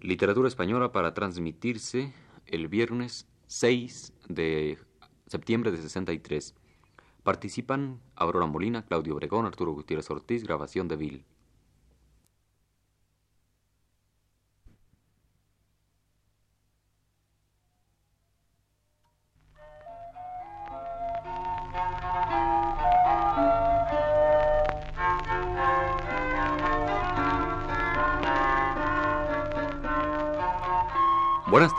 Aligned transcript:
Literatura 0.00 0.48
Española 0.48 0.92
para 0.92 1.12
transmitirse 1.12 2.12
el 2.46 2.68
viernes 2.68 3.28
6 3.48 4.14
de 4.28 4.78
septiembre 5.26 5.70
de 5.70 5.76
63. 5.76 6.54
Participan 7.22 8.00
Aurora 8.14 8.46
Molina, 8.46 8.86
Claudio 8.86 9.14
Obregón, 9.14 9.44
Arturo 9.44 9.72
Gutiérrez 9.72 10.10
Ortiz, 10.10 10.44
grabación 10.44 10.88
de 10.88 10.96
Bill. 10.96 11.24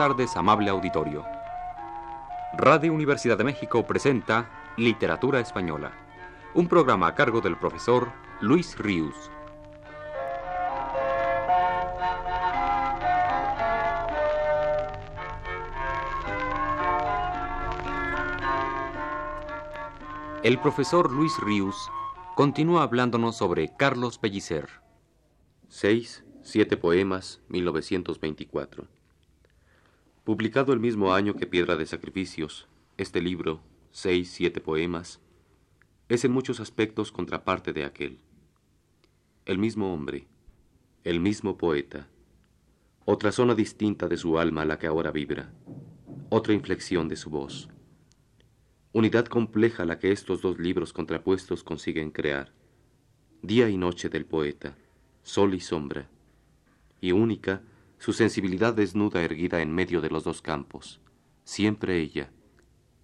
Tardes, 0.02 0.36
amable 0.36 0.72
auditorio. 0.72 1.23
Radio 2.58 2.92
Universidad 2.92 3.38
de 3.38 3.44
México 3.44 3.86
presenta 3.86 4.50
Literatura 4.76 5.40
Española, 5.40 5.92
un 6.55 6.68
programa 6.68 7.05
a 7.05 7.14
cargo 7.14 7.40
del 7.40 7.55
profesor 7.55 8.12
Luis 8.40 8.76
Ríos. 8.80 9.14
El 20.42 20.58
profesor 20.58 21.12
Luis 21.12 21.40
Ríos 21.42 21.92
continúa 22.36 22.81
hablándonos 22.81 23.36
sobre 23.36 23.72
Carlos 23.78 24.18
Pellicer. 24.18 24.68
6, 25.68 26.26
7 26.42 26.76
poemas, 26.78 27.40
1924. 27.50 29.00
Publicado 30.23 30.72
el 30.72 30.80
mismo 30.80 31.16
año 31.16 31.36
que 31.36 31.47
Piedra 31.47 31.77
de 31.77 31.88
Sacrificios, 31.88 32.67
este 32.95 33.23
libro, 33.23 33.59
seis, 33.89 34.30
siete 34.30 34.61
poemas, 34.61 35.19
es 36.09 36.23
en 36.23 36.31
muchos 36.31 36.59
aspectos 36.59 37.11
contraparte 37.11 37.73
de 37.73 37.86
aquel. 37.86 38.19
El 39.45 39.58
mismo 39.58 39.91
hombre, 39.91 40.28
el 41.03 41.19
mismo 41.19 41.58
poeta, 41.58 42.08
otra 43.03 43.31
zona 43.31 43.55
distinta 43.55 44.08
de 44.08 44.16
su 44.16 44.38
alma 44.38 44.63
la 44.63 44.78
que 44.78 44.86
ahora 44.86 45.09
vibra, 45.09 45.52
otra 46.30 46.53
inflexión 46.53 47.08
de 47.08 47.16
su 47.16 47.31
voz. 47.31 47.67
Unidad 48.94 49.25
compleja 49.25 49.85
la 49.85 49.97
que 49.97 50.11
estos 50.11 50.44
dos 50.44 50.59
libros 50.59 50.94
contrapuestos 50.94 51.63
consiguen 51.63 52.11
crear. 52.11 52.52
Día 53.41 53.69
y 53.69 53.78
noche 53.78 54.08
del 54.08 54.25
poeta, 54.25 54.78
sol 55.23 55.56
y 55.56 55.61
sombra, 55.61 56.11
y 57.00 57.11
única 57.11 57.63
su 58.02 58.13
sensibilidad 58.13 58.73
desnuda 58.73 59.21
erguida 59.21 59.61
en 59.61 59.75
medio 59.75 60.02
de 60.02 60.09
los 60.09 60.23
dos 60.23 60.41
campos, 60.41 60.99
siempre 61.44 61.99
ella, 61.99 62.31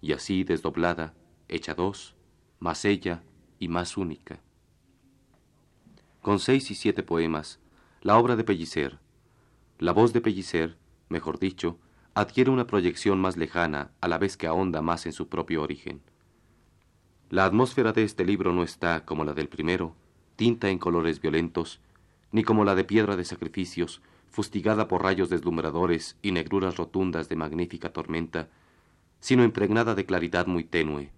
y 0.00 0.12
así 0.12 0.42
desdoblada, 0.42 1.14
hecha 1.46 1.72
dos, 1.72 2.16
más 2.58 2.84
ella 2.84 3.22
y 3.60 3.68
más 3.68 3.96
única. 3.96 4.40
Con 6.20 6.40
seis 6.40 6.72
y 6.72 6.74
siete 6.74 7.04
poemas, 7.04 7.60
la 8.02 8.18
obra 8.18 8.34
de 8.34 8.42
Pellicer, 8.42 8.98
la 9.78 9.92
voz 9.92 10.12
de 10.12 10.20
Pellicer, 10.20 10.76
mejor 11.08 11.38
dicho, 11.38 11.78
adquiere 12.14 12.50
una 12.50 12.66
proyección 12.66 13.20
más 13.20 13.36
lejana 13.36 13.92
a 14.00 14.08
la 14.08 14.18
vez 14.18 14.36
que 14.36 14.48
ahonda 14.48 14.82
más 14.82 15.06
en 15.06 15.12
su 15.12 15.28
propio 15.28 15.62
origen. 15.62 16.02
La 17.30 17.44
atmósfera 17.44 17.92
de 17.92 18.02
este 18.02 18.24
libro 18.24 18.52
no 18.52 18.64
está, 18.64 19.04
como 19.04 19.24
la 19.24 19.32
del 19.32 19.48
primero, 19.48 19.94
tinta 20.34 20.70
en 20.70 20.80
colores 20.80 21.20
violentos, 21.20 21.80
ni 22.32 22.42
como 22.42 22.64
la 22.64 22.74
de 22.74 22.82
piedra 22.82 23.14
de 23.14 23.24
sacrificios, 23.24 24.02
fustigada 24.30 24.88
por 24.88 25.02
rayos 25.02 25.30
deslumbradores 25.30 26.16
y 26.22 26.32
negruras 26.32 26.76
rotundas 26.76 27.28
de 27.28 27.36
magnífica 27.36 27.92
tormenta, 27.92 28.48
sino 29.20 29.44
impregnada 29.44 29.94
de 29.94 30.04
claridad 30.04 30.46
muy 30.46 30.64
tenue, 30.64 31.10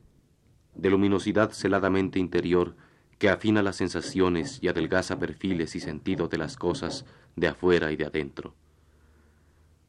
de 0.74 0.90
luminosidad 0.90 1.50
celadamente 1.52 2.18
interior 2.18 2.76
que 3.18 3.28
afina 3.28 3.62
las 3.62 3.76
sensaciones 3.76 4.58
y 4.62 4.68
adelgaza 4.68 5.18
perfiles 5.18 5.76
y 5.76 5.80
sentidos 5.80 6.30
de 6.30 6.38
las 6.38 6.56
cosas 6.56 7.04
de 7.36 7.48
afuera 7.48 7.92
y 7.92 7.96
de 7.96 8.06
adentro. 8.06 8.54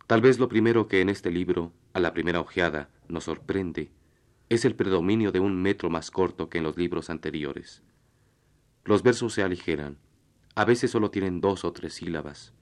Tal 0.07 0.19
vez 0.19 0.39
lo 0.39 0.49
primero 0.49 0.89
que 0.89 0.99
en 0.99 1.07
este 1.07 1.31
libro, 1.31 1.71
a 1.93 2.01
la 2.01 2.11
primera 2.11 2.41
ojeada, 2.41 2.89
nos 3.07 3.23
sorprende, 3.23 3.91
es 4.49 4.65
el 4.65 4.75
predominio 4.75 5.31
de 5.31 5.39
un 5.39 5.61
metro 5.61 5.89
más 5.89 6.11
corto 6.11 6.49
que 6.49 6.57
en 6.57 6.65
los 6.65 6.75
libros 6.75 7.09
anteriores. 7.09 7.83
Los 8.83 9.03
versos 9.03 9.33
se 9.33 9.43
aligeran, 9.43 9.97
a 10.55 10.65
veces 10.65 10.91
solo 10.91 11.09
tienen 11.11 11.39
dos 11.39 11.63
o 11.63 11.71
tres 11.71 11.93
sílabas, 11.93 12.53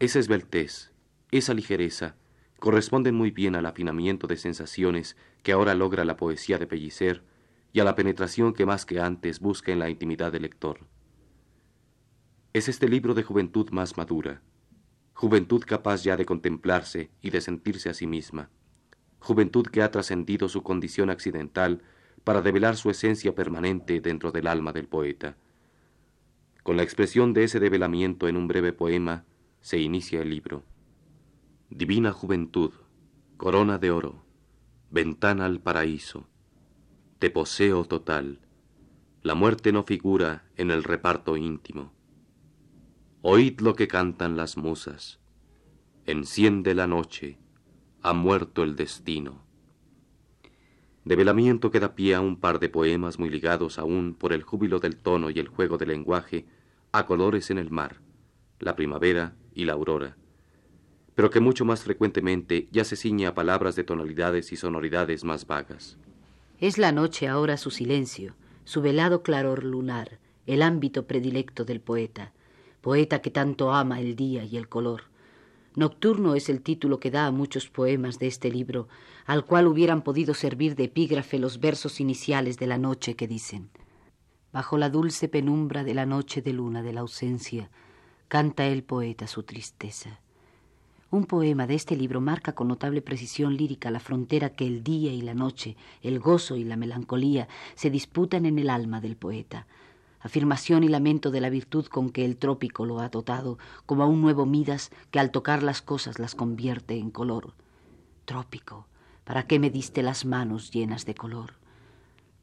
esa 0.00 0.18
esbeltez, 0.18 0.92
esa 1.30 1.52
ligereza, 1.52 2.16
corresponden 2.58 3.14
muy 3.14 3.30
bien 3.30 3.54
al 3.54 3.66
afinamiento 3.66 4.26
de 4.26 4.38
sensaciones 4.38 5.14
que 5.42 5.52
ahora 5.52 5.74
logra 5.74 6.06
la 6.06 6.16
poesía 6.16 6.56
de 6.56 6.66
Pellicer 6.66 7.22
y 7.74 7.80
a 7.80 7.84
la 7.84 7.94
penetración 7.94 8.54
que 8.54 8.64
más 8.64 8.86
que 8.86 8.98
antes 8.98 9.40
busca 9.40 9.72
en 9.72 9.78
la 9.78 9.90
intimidad 9.90 10.32
del 10.32 10.42
lector. 10.42 10.86
Es 12.54 12.70
este 12.70 12.88
libro 12.88 13.12
de 13.12 13.22
juventud 13.24 13.68
más 13.72 13.98
madura, 13.98 14.40
juventud 15.12 15.62
capaz 15.66 16.02
ya 16.02 16.16
de 16.16 16.24
contemplarse 16.24 17.10
y 17.20 17.28
de 17.28 17.42
sentirse 17.42 17.90
a 17.90 17.94
sí 17.94 18.06
misma, 18.06 18.48
juventud 19.18 19.66
que 19.66 19.82
ha 19.82 19.90
trascendido 19.90 20.48
su 20.48 20.62
condición 20.62 21.10
accidental 21.10 21.82
para 22.24 22.40
develar 22.40 22.76
su 22.76 22.88
esencia 22.88 23.34
permanente 23.34 24.00
dentro 24.00 24.32
del 24.32 24.46
alma 24.46 24.72
del 24.72 24.88
poeta. 24.88 25.36
Con 26.62 26.78
la 26.78 26.84
expresión 26.84 27.34
de 27.34 27.44
ese 27.44 27.60
develamiento 27.60 28.28
en 28.28 28.38
un 28.38 28.48
breve 28.48 28.72
poema, 28.72 29.26
se 29.60 29.78
inicia 29.78 30.22
el 30.22 30.30
libro. 30.30 30.64
Divina 31.68 32.12
juventud, 32.12 32.72
corona 33.36 33.78
de 33.78 33.90
oro, 33.90 34.24
ventana 34.90 35.46
al 35.46 35.60
paraíso, 35.60 36.26
te 37.18 37.30
poseo 37.30 37.84
total, 37.84 38.40
la 39.22 39.34
muerte 39.34 39.72
no 39.72 39.84
figura 39.84 40.44
en 40.56 40.70
el 40.70 40.82
reparto 40.82 41.36
íntimo. 41.36 41.92
Oíd 43.22 43.60
lo 43.60 43.74
que 43.74 43.86
cantan 43.86 44.36
las 44.36 44.56
musas, 44.56 45.20
enciende 46.06 46.74
la 46.74 46.86
noche, 46.86 47.38
ha 48.02 48.14
muerto 48.14 48.62
el 48.62 48.76
destino. 48.76 49.44
Develamiento 51.04 51.70
que 51.70 51.80
da 51.80 51.94
pie 51.94 52.14
a 52.14 52.20
un 52.20 52.40
par 52.40 52.60
de 52.60 52.68
poemas 52.68 53.18
muy 53.18 53.28
ligados 53.28 53.78
aún 53.78 54.14
por 54.14 54.32
el 54.32 54.42
júbilo 54.42 54.80
del 54.80 54.96
tono 54.96 55.30
y 55.30 55.38
el 55.38 55.48
juego 55.48 55.76
del 55.76 55.88
lenguaje 55.88 56.46
a 56.92 57.06
colores 57.06 57.50
en 57.50 57.58
el 57.58 57.70
mar, 57.70 58.00
la 58.58 58.76
primavera 58.76 59.34
y 59.60 59.64
la 59.64 59.74
aurora, 59.74 60.16
pero 61.14 61.30
que 61.30 61.40
mucho 61.40 61.64
más 61.64 61.82
frecuentemente 61.82 62.68
ya 62.72 62.84
se 62.84 62.96
ciñe 62.96 63.26
a 63.26 63.34
palabras 63.34 63.76
de 63.76 63.84
tonalidades 63.84 64.52
y 64.52 64.56
sonoridades 64.56 65.22
más 65.22 65.46
vagas. 65.46 65.98
Es 66.58 66.78
la 66.78 66.92
noche 66.92 67.28
ahora 67.28 67.56
su 67.56 67.70
silencio, 67.70 68.34
su 68.64 68.80
velado 68.80 69.22
claror 69.22 69.64
lunar, 69.64 70.18
el 70.46 70.62
ámbito 70.62 71.06
predilecto 71.06 71.64
del 71.64 71.80
poeta, 71.80 72.32
poeta 72.80 73.20
que 73.20 73.30
tanto 73.30 73.72
ama 73.72 74.00
el 74.00 74.16
día 74.16 74.44
y 74.44 74.56
el 74.56 74.68
color. 74.68 75.02
Nocturno 75.76 76.34
es 76.34 76.48
el 76.48 76.62
título 76.62 76.98
que 76.98 77.10
da 77.10 77.26
a 77.26 77.30
muchos 77.30 77.68
poemas 77.68 78.18
de 78.18 78.26
este 78.26 78.50
libro, 78.50 78.88
al 79.26 79.44
cual 79.44 79.66
hubieran 79.66 80.02
podido 80.02 80.34
servir 80.34 80.74
de 80.74 80.84
epígrafe 80.84 81.38
los 81.38 81.60
versos 81.60 82.00
iniciales 82.00 82.58
de 82.58 82.66
la 82.66 82.78
noche 82.78 83.14
que 83.14 83.28
dicen 83.28 83.70
Bajo 84.52 84.78
la 84.78 84.90
dulce 84.90 85.28
penumbra 85.28 85.84
de 85.84 85.94
la 85.94 86.06
noche 86.06 86.42
de 86.42 86.52
luna 86.52 86.82
de 86.82 86.92
la 86.92 87.00
ausencia, 87.00 87.70
canta 88.30 88.64
el 88.64 88.84
poeta 88.84 89.26
su 89.26 89.42
tristeza. 89.42 90.20
Un 91.10 91.24
poema 91.24 91.66
de 91.66 91.74
este 91.74 91.96
libro 91.96 92.20
marca 92.20 92.52
con 92.52 92.68
notable 92.68 93.02
precisión 93.02 93.56
lírica 93.56 93.90
la 93.90 93.98
frontera 93.98 94.50
que 94.50 94.68
el 94.68 94.84
día 94.84 95.12
y 95.12 95.20
la 95.20 95.34
noche, 95.34 95.76
el 96.00 96.20
gozo 96.20 96.54
y 96.54 96.62
la 96.62 96.76
melancolía 96.76 97.48
se 97.74 97.90
disputan 97.90 98.46
en 98.46 98.60
el 98.60 98.70
alma 98.70 99.00
del 99.00 99.16
poeta. 99.16 99.66
Afirmación 100.20 100.84
y 100.84 100.88
lamento 100.88 101.32
de 101.32 101.40
la 101.40 101.50
virtud 101.50 101.86
con 101.86 102.08
que 102.08 102.24
el 102.24 102.36
trópico 102.36 102.86
lo 102.86 103.00
ha 103.00 103.08
dotado, 103.08 103.58
como 103.84 104.04
a 104.04 104.06
un 104.06 104.20
nuevo 104.22 104.46
Midas 104.46 104.92
que 105.10 105.18
al 105.18 105.32
tocar 105.32 105.64
las 105.64 105.82
cosas 105.82 106.20
las 106.20 106.36
convierte 106.36 106.96
en 106.98 107.10
color. 107.10 107.54
Trópico, 108.26 108.86
¿para 109.24 109.48
qué 109.48 109.58
me 109.58 109.70
diste 109.70 110.04
las 110.04 110.24
manos 110.24 110.70
llenas 110.70 111.04
de 111.04 111.16
color? 111.16 111.54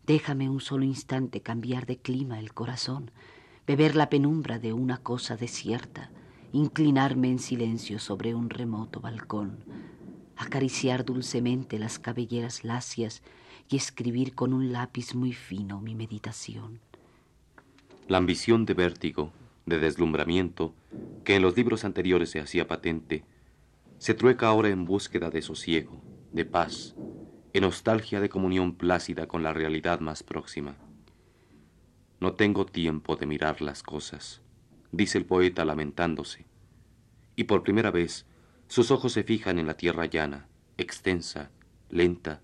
Déjame 0.06 0.50
un 0.50 0.60
solo 0.60 0.84
instante 0.84 1.40
cambiar 1.40 1.86
de 1.86 1.98
clima 1.98 2.40
el 2.40 2.54
corazón 2.54 3.10
beber 3.68 3.98
la 3.98 4.10
penumbra 4.10 4.60
de 4.60 4.72
una 4.72 4.98
cosa 4.98 5.36
desierta, 5.36 6.10
inclinarme 6.54 7.30
en 7.30 7.38
silencio 7.38 8.00
sobre 8.00 8.34
un 8.34 8.50
remoto 8.50 9.02
balcón, 9.02 9.58
acariciar 10.38 11.04
dulcemente 11.04 11.78
las 11.78 12.00
cabelleras 12.00 12.64
lacias 12.64 13.22
y 13.70 13.76
escribir 13.76 14.36
con 14.36 14.54
un 14.54 14.72
lápiz 14.72 15.14
muy 15.14 15.34
fino 15.34 15.82
mi 15.82 15.96
meditación. 15.96 16.80
La 18.08 18.20
ambición 18.20 18.66
de 18.66 18.74
vértigo, 18.74 19.34
de 19.66 19.80
deslumbramiento, 19.80 20.74
que 21.26 21.36
en 21.36 21.42
los 21.42 21.58
libros 21.58 21.84
anteriores 21.84 22.30
se 22.30 22.40
hacía 22.40 22.68
patente, 22.68 23.26
se 23.98 24.14
trueca 24.14 24.48
ahora 24.48 24.70
en 24.70 24.86
búsqueda 24.86 25.30
de 25.30 25.42
sosiego, 25.42 26.02
de 26.32 26.46
paz, 26.46 26.96
en 27.52 27.64
nostalgia 27.64 28.22
de 28.22 28.30
comunión 28.30 28.76
plácida 28.76 29.28
con 29.28 29.44
la 29.44 29.52
realidad 29.52 30.00
más 30.00 30.24
próxima. 30.24 30.78
No 32.20 32.34
tengo 32.34 32.66
tiempo 32.66 33.16
de 33.16 33.26
mirar 33.26 33.62
las 33.62 33.84
cosas, 33.84 34.42
dice 34.92 35.18
el 35.18 35.26
poeta 35.26 35.66
lamentándose. 35.66 36.46
y 37.36 37.44
por 37.44 37.62
primera 37.62 37.92
vez 37.92 38.26
sus 38.68 38.90
ojos 38.92 39.14
se 39.14 39.24
fijan 39.24 39.60
en 39.60 39.68
la 39.68 39.76
tierra 39.76 40.08
llana, 40.08 40.48
extensa, 40.78 41.52
lenta, 41.90 42.42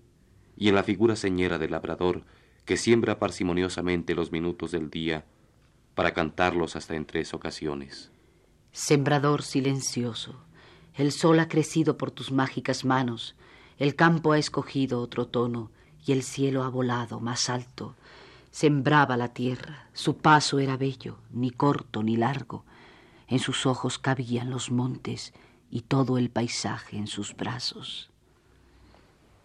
y 0.56 0.68
en 0.68 0.76
la 0.76 0.84
figura 0.84 1.16
señera 1.16 1.58
del 1.58 1.72
labrador 1.72 2.22
que 2.64 2.76
siembra 2.76 3.18
parsimoniosamente 3.18 4.14
los 4.14 4.32
minutos 4.32 4.70
del 4.70 4.88
día 4.88 5.24
para 5.94 6.14
cantarlos 6.14 6.76
hasta 6.76 6.94
en 6.94 7.04
tres 7.04 7.34
ocasiones. 7.34 8.10
Sembrador 8.72 9.42
silencioso, 9.42 10.36
el 10.94 11.12
sol 11.12 11.40
ha 11.40 11.48
crecido 11.48 11.98
por 11.98 12.10
tus 12.10 12.32
mágicas 12.32 12.84
manos, 12.84 13.34
el 13.78 13.96
campo 13.96 14.32
ha 14.32 14.38
escogido 14.38 15.00
otro 15.00 15.26
tono 15.26 15.70
y 16.06 16.12
el 16.12 16.22
cielo 16.22 16.62
ha 16.62 16.68
volado 16.68 17.20
más 17.20 17.50
alto. 17.50 17.96
Sembraba 18.54 19.16
la 19.16 19.34
tierra, 19.34 19.88
su 19.94 20.18
paso 20.18 20.60
era 20.60 20.76
bello, 20.76 21.18
ni 21.32 21.50
corto 21.50 22.04
ni 22.04 22.16
largo. 22.16 22.64
En 23.26 23.40
sus 23.40 23.66
ojos 23.66 23.98
cabían 23.98 24.48
los 24.48 24.70
montes 24.70 25.34
y 25.72 25.80
todo 25.80 26.18
el 26.18 26.30
paisaje 26.30 26.96
en 26.96 27.08
sus 27.08 27.34
brazos. 27.34 28.12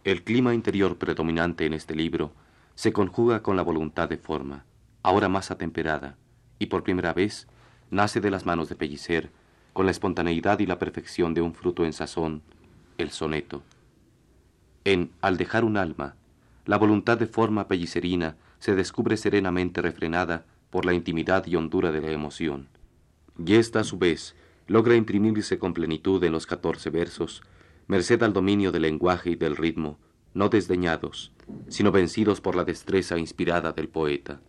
El 0.03 0.23
clima 0.23 0.53
interior 0.53 0.99
predominante 0.99 1.65
en 1.65 1.73
este 1.73 1.95
libro 1.95 2.33
se 2.75 2.93
conjuga 2.93 3.41
con 3.41 3.55
la 3.55 3.63
voluntad 3.63 4.07
de 4.07 4.19
forma, 4.19 4.63
ahora 5.01 5.27
más 5.27 5.49
atemperada, 5.49 6.15
y 6.59 6.67
por 6.67 6.83
primera 6.83 7.11
vez 7.11 7.47
nace 7.89 8.21
de 8.21 8.29
las 8.29 8.45
manos 8.45 8.69
de 8.69 8.75
Pellicer, 8.75 9.31
con 9.73 9.87
la 9.87 9.91
espontaneidad 9.91 10.59
y 10.59 10.67
la 10.67 10.77
perfección 10.77 11.33
de 11.33 11.41
un 11.41 11.55
fruto 11.55 11.83
en 11.83 11.93
sazón, 11.93 12.43
el 12.99 13.09
soneto. 13.09 13.63
En 14.85 15.09
Al 15.19 15.37
dejar 15.37 15.63
un 15.63 15.77
alma, 15.77 16.13
la 16.67 16.77
voluntad 16.77 17.17
de 17.17 17.25
forma 17.25 17.67
pellicerina 17.67 18.35
se 18.59 18.75
descubre 18.75 19.17
serenamente 19.17 19.81
refrenada 19.81 20.45
por 20.69 20.85
la 20.85 20.93
intimidad 20.93 21.45
y 21.47 21.55
hondura 21.55 21.91
de 21.91 22.01
la 22.01 22.11
emoción. 22.11 22.67
Y 23.43 23.55
esta, 23.55 23.81
a 23.81 23.83
su 23.83 23.97
vez, 23.97 24.35
logra 24.67 24.95
imprimirse 24.95 25.57
con 25.57 25.73
plenitud 25.73 26.23
en 26.23 26.31
los 26.31 26.45
catorce 26.45 26.89
versos, 26.89 27.41
merced 27.87 28.21
al 28.21 28.33
dominio 28.33 28.71
del 28.71 28.83
lenguaje 28.83 29.31
y 29.31 29.35
del 29.35 29.57
ritmo, 29.57 29.97
no 30.33 30.49
desdeñados, 30.49 31.31
sino 31.69 31.91
vencidos 31.91 32.39
por 32.39 32.55
la 32.55 32.65
destreza 32.65 33.17
inspirada 33.17 33.71
del 33.71 33.89
poeta. 33.89 34.41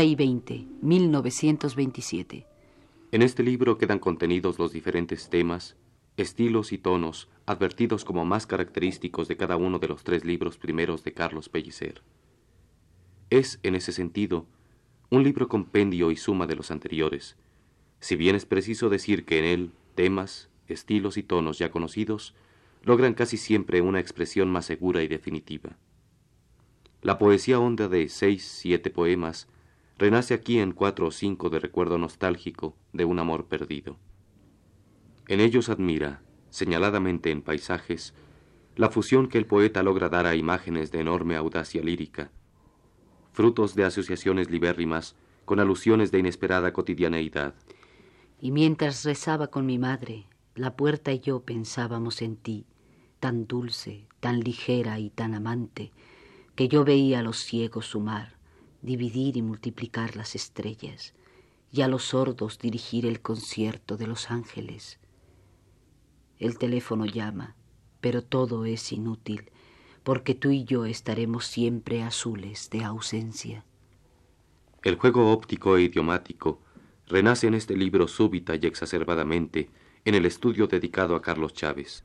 Hora 0.00 0.08
y 0.08 0.14
veinte, 0.14 0.66
1927. 0.80 2.46
En 3.12 3.20
este 3.20 3.42
libro 3.42 3.76
quedan 3.76 3.98
contenidos 3.98 4.58
los 4.58 4.72
diferentes 4.72 5.28
temas, 5.28 5.76
estilos 6.16 6.72
y 6.72 6.78
tonos 6.78 7.28
advertidos 7.44 8.06
como 8.06 8.24
más 8.24 8.46
característicos 8.46 9.28
de 9.28 9.36
cada 9.36 9.58
uno 9.58 9.78
de 9.78 9.88
los 9.88 10.02
tres 10.02 10.24
libros 10.24 10.56
primeros 10.56 11.04
de 11.04 11.12
Carlos 11.12 11.50
Pellicer. 11.50 12.00
Es, 13.28 13.60
en 13.62 13.74
ese 13.74 13.92
sentido, 13.92 14.46
un 15.10 15.22
libro 15.22 15.48
compendio 15.48 16.10
y 16.10 16.16
suma 16.16 16.46
de 16.46 16.56
los 16.56 16.70
anteriores, 16.70 17.36
si 17.98 18.16
bien 18.16 18.34
es 18.36 18.46
preciso 18.46 18.88
decir 18.88 19.26
que 19.26 19.38
en 19.38 19.44
él 19.44 19.70
temas, 19.96 20.48
estilos 20.66 21.18
y 21.18 21.22
tonos 21.22 21.58
ya 21.58 21.70
conocidos 21.70 22.34
logran 22.84 23.12
casi 23.12 23.36
siempre 23.36 23.82
una 23.82 24.00
expresión 24.00 24.50
más 24.50 24.64
segura 24.64 25.02
y 25.02 25.08
definitiva. 25.08 25.76
La 27.02 27.18
poesía 27.18 27.60
honda 27.60 27.86
de 27.86 28.08
seis, 28.08 28.44
siete 28.44 28.88
poemas 28.88 29.46
renace 30.00 30.32
aquí 30.32 30.58
en 30.58 30.72
cuatro 30.72 31.08
o 31.08 31.10
cinco 31.10 31.50
de 31.50 31.60
recuerdo 31.60 31.98
nostálgico 31.98 32.74
de 32.94 33.04
un 33.04 33.18
amor 33.18 33.48
perdido. 33.48 33.98
En 35.28 35.40
ellos 35.40 35.68
admira, 35.68 36.22
señaladamente 36.48 37.30
en 37.30 37.42
paisajes, 37.42 38.14
la 38.76 38.88
fusión 38.88 39.28
que 39.28 39.36
el 39.36 39.44
poeta 39.44 39.82
logra 39.82 40.08
dar 40.08 40.24
a 40.26 40.36
imágenes 40.36 40.90
de 40.90 41.00
enorme 41.00 41.36
audacia 41.36 41.82
lírica, 41.82 42.30
frutos 43.34 43.74
de 43.74 43.84
asociaciones 43.84 44.50
libérrimas 44.50 45.16
con 45.44 45.60
alusiones 45.60 46.10
de 46.10 46.20
inesperada 46.20 46.72
cotidianeidad. 46.72 47.54
Y 48.40 48.52
mientras 48.52 49.04
rezaba 49.04 49.48
con 49.48 49.66
mi 49.66 49.78
madre, 49.78 50.24
la 50.54 50.76
puerta 50.76 51.12
y 51.12 51.20
yo 51.20 51.40
pensábamos 51.40 52.22
en 52.22 52.36
ti, 52.36 52.64
tan 53.20 53.46
dulce, 53.46 54.06
tan 54.20 54.40
ligera 54.40 54.98
y 54.98 55.10
tan 55.10 55.34
amante, 55.34 55.92
que 56.54 56.68
yo 56.68 56.84
veía 56.84 57.18
a 57.18 57.22
los 57.22 57.40
ciegos 57.40 57.84
sumar, 57.84 58.39
dividir 58.82 59.36
y 59.36 59.42
multiplicar 59.42 60.16
las 60.16 60.34
estrellas, 60.34 61.14
y 61.72 61.82
a 61.82 61.88
los 61.88 62.04
sordos 62.04 62.58
dirigir 62.58 63.06
el 63.06 63.20
concierto 63.20 63.96
de 63.96 64.06
los 64.06 64.30
ángeles. 64.30 64.98
El 66.38 66.58
teléfono 66.58 67.04
llama, 67.04 67.56
pero 68.00 68.22
todo 68.22 68.64
es 68.64 68.92
inútil, 68.92 69.50
porque 70.02 70.34
tú 70.34 70.50
y 70.50 70.64
yo 70.64 70.86
estaremos 70.86 71.44
siempre 71.44 72.02
azules 72.02 72.70
de 72.70 72.84
ausencia. 72.84 73.64
El 74.82 74.96
juego 74.96 75.30
óptico 75.30 75.76
e 75.76 75.82
idiomático 75.82 76.60
renace 77.06 77.46
en 77.46 77.54
este 77.54 77.76
libro 77.76 78.08
súbita 78.08 78.54
y 78.56 78.66
exacerbadamente 78.66 79.68
en 80.06 80.14
el 80.14 80.24
estudio 80.24 80.66
dedicado 80.66 81.14
a 81.14 81.22
Carlos 81.22 81.52
Chávez. 81.52 82.04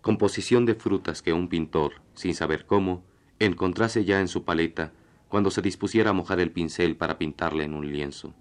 Composición 0.00 0.66
de 0.66 0.74
frutas 0.74 1.22
que 1.22 1.32
un 1.32 1.48
pintor, 1.48 2.02
sin 2.14 2.34
saber 2.34 2.66
cómo, 2.66 3.04
encontrase 3.38 4.04
ya 4.04 4.20
en 4.20 4.28
su 4.28 4.44
paleta 4.44 4.92
cuando 5.30 5.52
se 5.52 5.62
dispusiera 5.62 6.10
a 6.10 6.12
mojar 6.12 6.40
el 6.40 6.50
pincel 6.50 6.96
para 6.96 7.16
pintarle 7.16 7.62
en 7.62 7.74
un 7.74 7.90
lienzo. 7.90 8.34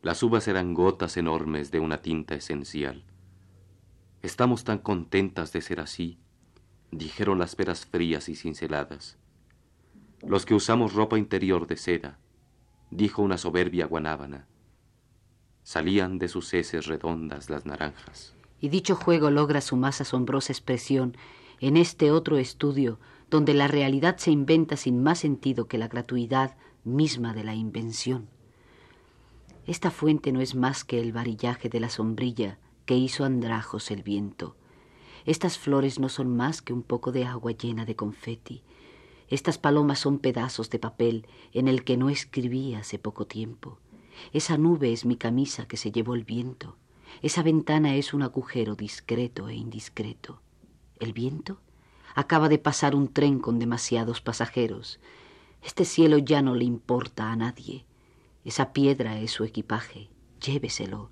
Las 0.00 0.22
uvas 0.22 0.48
eran 0.48 0.72
gotas 0.72 1.18
enormes 1.18 1.70
de 1.70 1.80
una 1.80 2.00
tinta 2.00 2.34
esencial. 2.34 3.04
Estamos 4.22 4.64
tan 4.64 4.78
contentas 4.78 5.52
de 5.52 5.60
ser 5.60 5.80
así, 5.80 6.18
dijeron 6.90 7.38
las 7.38 7.54
peras 7.54 7.84
frías 7.84 8.30
y 8.30 8.36
cinceladas. 8.36 9.18
Los 10.26 10.46
que 10.46 10.54
usamos 10.54 10.94
ropa 10.94 11.18
interior 11.18 11.66
de 11.66 11.76
seda, 11.76 12.18
dijo 12.90 13.20
una 13.20 13.36
soberbia 13.36 13.84
guanábana. 13.84 14.46
Salían 15.62 16.18
de 16.18 16.28
sus 16.28 16.54
heces 16.54 16.86
redondas 16.86 17.50
las 17.50 17.66
naranjas. 17.66 18.34
Y 18.62 18.70
dicho 18.70 18.96
juego 18.96 19.30
logra 19.30 19.60
su 19.60 19.76
más 19.76 20.00
asombrosa 20.00 20.54
expresión 20.54 21.18
en 21.60 21.76
este 21.76 22.10
otro 22.10 22.38
estudio 22.38 22.98
donde 23.32 23.54
la 23.54 23.66
realidad 23.66 24.18
se 24.18 24.30
inventa 24.30 24.76
sin 24.76 25.02
más 25.02 25.20
sentido 25.20 25.66
que 25.66 25.78
la 25.78 25.88
gratuidad 25.88 26.54
misma 26.84 27.32
de 27.32 27.44
la 27.44 27.54
invención. 27.54 28.28
Esta 29.66 29.90
fuente 29.90 30.32
no 30.32 30.42
es 30.42 30.54
más 30.54 30.84
que 30.84 31.00
el 31.00 31.12
varillaje 31.12 31.70
de 31.70 31.80
la 31.80 31.88
sombrilla 31.88 32.58
que 32.84 32.94
hizo 32.94 33.24
andrajos 33.24 33.90
el 33.90 34.02
viento. 34.02 34.54
Estas 35.24 35.56
flores 35.56 35.98
no 35.98 36.10
son 36.10 36.36
más 36.36 36.60
que 36.60 36.74
un 36.74 36.82
poco 36.82 37.10
de 37.10 37.24
agua 37.24 37.52
llena 37.52 37.86
de 37.86 37.96
confeti. 37.96 38.60
Estas 39.28 39.56
palomas 39.56 39.98
son 39.98 40.18
pedazos 40.18 40.68
de 40.68 40.78
papel 40.78 41.26
en 41.54 41.68
el 41.68 41.84
que 41.84 41.96
no 41.96 42.10
escribí 42.10 42.74
hace 42.74 42.98
poco 42.98 43.26
tiempo. 43.26 43.78
Esa 44.34 44.58
nube 44.58 44.92
es 44.92 45.06
mi 45.06 45.16
camisa 45.16 45.66
que 45.66 45.78
se 45.78 45.90
llevó 45.90 46.14
el 46.14 46.24
viento. 46.24 46.76
Esa 47.22 47.42
ventana 47.42 47.94
es 47.94 48.12
un 48.12 48.24
agujero 48.24 48.74
discreto 48.74 49.48
e 49.48 49.54
indiscreto. 49.54 50.42
¿El 51.00 51.14
viento? 51.14 51.62
Acaba 52.14 52.48
de 52.48 52.58
pasar 52.58 52.94
un 52.94 53.12
tren 53.12 53.38
con 53.38 53.58
demasiados 53.58 54.20
pasajeros. 54.20 55.00
Este 55.62 55.84
cielo 55.84 56.18
ya 56.18 56.42
no 56.42 56.54
le 56.54 56.64
importa 56.64 57.30
a 57.30 57.36
nadie. 57.36 57.84
Esa 58.44 58.72
piedra 58.72 59.18
es 59.20 59.30
su 59.30 59.44
equipaje. 59.44 60.08
Lléveselo. 60.44 61.10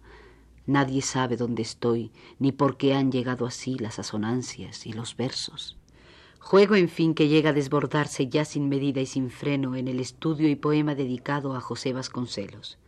Nadie 0.67 1.03
sabe 1.03 1.37
dónde 1.37 1.63
estoy, 1.63 2.13
ni 2.39 2.53
por 2.53 2.77
qué 2.77 2.95
han 2.95 3.11
llegado 3.11 3.47
así 3.47 3.77
las 3.79 3.99
asonancias 3.99 4.87
y 4.87 4.93
los 4.93 5.17
versos. 5.17 5.79
Juego, 6.39 6.75
en 6.75 6.89
fin, 6.89 7.15
que 7.15 7.29
llega 7.29 7.51
a 7.51 7.53
desbordarse 7.53 8.29
ya 8.29 8.45
sin 8.45 8.69
medida 8.69 9.01
y 9.01 9.07
sin 9.07 9.31
freno 9.31 9.77
en 9.77 9.89
el 9.89 10.01
estudio 10.01 10.49
y 10.49 10.57
poema 10.57 10.95
dedicado 10.95 11.55
a 11.55 11.61
José 11.61 11.93
Vasconcelos. 11.93 12.79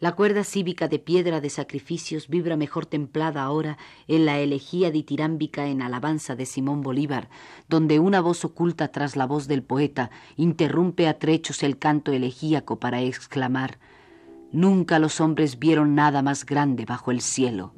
La 0.00 0.12
cuerda 0.12 0.44
cívica 0.44 0.88
de 0.88 0.98
piedra 0.98 1.42
de 1.42 1.50
sacrificios 1.50 2.28
vibra 2.28 2.56
mejor 2.56 2.86
templada 2.86 3.42
ahora 3.42 3.76
en 4.08 4.24
la 4.24 4.38
elegía 4.38 4.90
ditirámbica 4.90 5.66
en 5.66 5.82
alabanza 5.82 6.34
de 6.34 6.46
Simón 6.46 6.80
Bolívar, 6.80 7.28
donde 7.68 7.98
una 7.98 8.22
voz 8.22 8.46
oculta 8.46 8.88
tras 8.88 9.14
la 9.14 9.26
voz 9.26 9.46
del 9.46 9.62
poeta 9.62 10.10
interrumpe 10.36 11.06
a 11.06 11.18
trechos 11.18 11.62
el 11.62 11.76
canto 11.76 12.12
elegíaco 12.12 12.80
para 12.80 13.02
exclamar 13.02 13.78
Nunca 14.52 14.98
los 14.98 15.20
hombres 15.20 15.58
vieron 15.58 15.94
nada 15.94 16.22
más 16.22 16.46
grande 16.46 16.86
bajo 16.86 17.10
el 17.10 17.20
cielo. 17.20 17.74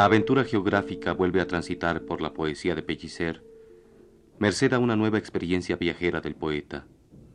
La 0.00 0.06
aventura 0.06 0.44
geográfica 0.44 1.12
vuelve 1.12 1.42
a 1.42 1.46
transitar 1.46 2.06
por 2.06 2.22
la 2.22 2.32
poesía 2.32 2.74
de 2.74 2.82
Pellicer 2.82 3.44
merced 4.38 4.72
a 4.72 4.78
una 4.78 4.96
nueva 4.96 5.18
experiencia 5.18 5.76
viajera 5.76 6.22
del 6.22 6.34
poeta, 6.34 6.86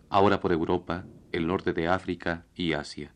ahora 0.10 0.40
por 0.40 0.52
Europa, 0.52 1.06
el 1.32 1.46
norte 1.46 1.74
de 1.74 1.88
África 1.88 2.48
y 2.56 2.74
Asia. 2.74 3.14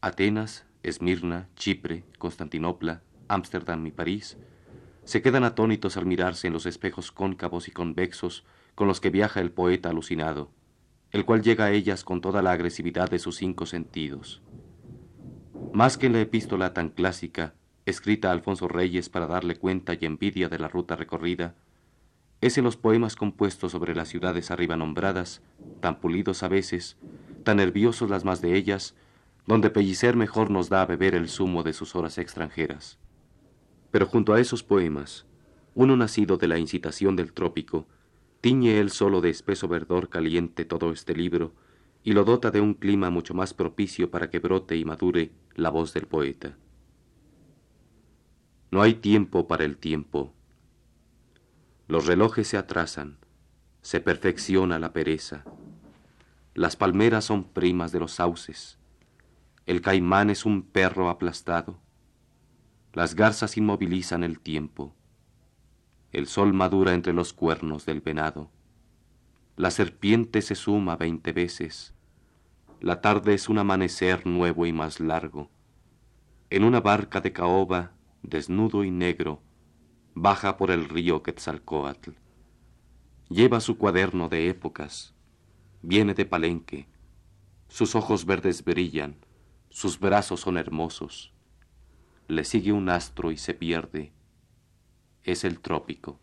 Atenas, 0.00 0.66
Esmirna, 0.82 1.48
Chipre, 1.54 2.02
Constantinopla, 2.18 3.04
Ámsterdam 3.28 3.86
y 3.86 3.92
París 3.92 4.36
se 5.04 5.22
quedan 5.22 5.44
atónitos 5.44 5.96
al 5.96 6.06
mirarse 6.06 6.48
en 6.48 6.52
los 6.52 6.66
espejos 6.66 7.12
cóncavos 7.12 7.68
y 7.68 7.70
convexos 7.70 8.44
con 8.74 8.88
los 8.88 9.00
que 9.00 9.10
viaja 9.10 9.40
el 9.40 9.52
poeta 9.52 9.90
alucinado, 9.90 10.50
el 11.12 11.24
cual 11.24 11.42
llega 11.42 11.66
a 11.66 11.70
ellas 11.70 12.02
con 12.02 12.20
toda 12.20 12.42
la 12.42 12.50
agresividad 12.50 13.08
de 13.08 13.20
sus 13.20 13.36
cinco 13.36 13.66
sentidos. 13.66 14.42
Más 15.72 15.96
que 15.96 16.06
en 16.06 16.14
la 16.14 16.22
epístola 16.22 16.74
tan 16.74 16.88
clásica, 16.88 17.54
escrita 17.86 18.28
a 18.28 18.32
Alfonso 18.32 18.68
Reyes 18.68 19.08
para 19.08 19.26
darle 19.26 19.56
cuenta 19.56 19.94
y 19.94 20.04
envidia 20.04 20.48
de 20.48 20.58
la 20.58 20.68
ruta 20.68 20.96
recorrida, 20.96 21.54
es 22.40 22.58
en 22.58 22.64
los 22.64 22.76
poemas 22.76 23.16
compuestos 23.16 23.72
sobre 23.72 23.94
las 23.94 24.08
ciudades 24.08 24.50
arriba 24.50 24.76
nombradas, 24.76 25.40
tan 25.80 26.00
pulidos 26.00 26.42
a 26.42 26.48
veces, 26.48 26.98
tan 27.44 27.56
nerviosos 27.56 28.10
las 28.10 28.24
más 28.24 28.42
de 28.42 28.56
ellas, 28.56 28.94
donde 29.46 29.70
Pellicer 29.70 30.16
mejor 30.16 30.50
nos 30.50 30.68
da 30.68 30.82
a 30.82 30.86
beber 30.86 31.14
el 31.14 31.28
zumo 31.28 31.62
de 31.62 31.72
sus 31.72 31.94
horas 31.94 32.18
extranjeras. 32.18 32.98
Pero 33.92 34.06
junto 34.06 34.34
a 34.34 34.40
esos 34.40 34.64
poemas, 34.64 35.24
uno 35.74 35.96
nacido 35.96 36.36
de 36.36 36.48
la 36.48 36.58
incitación 36.58 37.14
del 37.16 37.32
trópico, 37.32 37.86
tiñe 38.40 38.80
él 38.80 38.90
solo 38.90 39.20
de 39.20 39.30
espeso 39.30 39.68
verdor 39.68 40.08
caliente 40.08 40.64
todo 40.64 40.90
este 40.90 41.14
libro 41.14 41.54
y 42.02 42.12
lo 42.12 42.24
dota 42.24 42.50
de 42.50 42.60
un 42.60 42.74
clima 42.74 43.10
mucho 43.10 43.32
más 43.32 43.54
propicio 43.54 44.10
para 44.10 44.28
que 44.28 44.40
brote 44.40 44.76
y 44.76 44.84
madure 44.84 45.30
la 45.54 45.70
voz 45.70 45.94
del 45.94 46.06
poeta. 46.06 46.56
No 48.70 48.82
hay 48.82 48.94
tiempo 48.94 49.46
para 49.46 49.64
el 49.64 49.76
tiempo. 49.76 50.32
Los 51.88 52.06
relojes 52.06 52.48
se 52.48 52.56
atrasan, 52.56 53.18
se 53.80 54.00
perfecciona 54.00 54.78
la 54.78 54.92
pereza. 54.92 55.44
Las 56.54 56.74
palmeras 56.74 57.24
son 57.24 57.44
primas 57.44 57.92
de 57.92 58.00
los 58.00 58.12
sauces. 58.12 58.78
El 59.66 59.80
caimán 59.82 60.30
es 60.30 60.44
un 60.44 60.62
perro 60.62 61.10
aplastado. 61.10 61.78
Las 62.92 63.14
garzas 63.14 63.56
inmovilizan 63.56 64.24
el 64.24 64.40
tiempo. 64.40 64.94
El 66.12 66.26
sol 66.26 66.52
madura 66.52 66.94
entre 66.94 67.12
los 67.12 67.32
cuernos 67.32 67.84
del 67.86 68.00
venado. 68.00 68.50
La 69.56 69.70
serpiente 69.70 70.42
se 70.42 70.54
suma 70.54 70.96
veinte 70.96 71.32
veces. 71.32 71.94
La 72.80 73.00
tarde 73.00 73.34
es 73.34 73.48
un 73.48 73.58
amanecer 73.58 74.26
nuevo 74.26 74.66
y 74.66 74.72
más 74.72 74.98
largo. 74.98 75.50
En 76.50 76.64
una 76.64 76.80
barca 76.80 77.20
de 77.20 77.32
caoba, 77.32 77.95
desnudo 78.28 78.84
y 78.84 78.90
negro, 78.90 79.42
baja 80.14 80.56
por 80.56 80.70
el 80.70 80.88
río 80.88 81.22
Quetzalcoatl. 81.22 82.10
Lleva 83.28 83.60
su 83.60 83.78
cuaderno 83.78 84.28
de 84.28 84.48
épocas. 84.48 85.14
Viene 85.82 86.14
de 86.14 86.26
Palenque. 86.26 86.88
Sus 87.68 87.94
ojos 87.94 88.24
verdes 88.24 88.64
brillan. 88.64 89.16
Sus 89.68 89.98
brazos 89.98 90.40
son 90.40 90.58
hermosos 90.58 91.32
le 92.28 92.44
sigue 92.44 92.72
un 92.72 92.88
astro 92.88 93.30
y 93.30 93.36
se 93.36 93.54
pierde. 93.54 94.12
Es 95.22 95.44
el 95.44 95.60
trópico. 95.60 96.18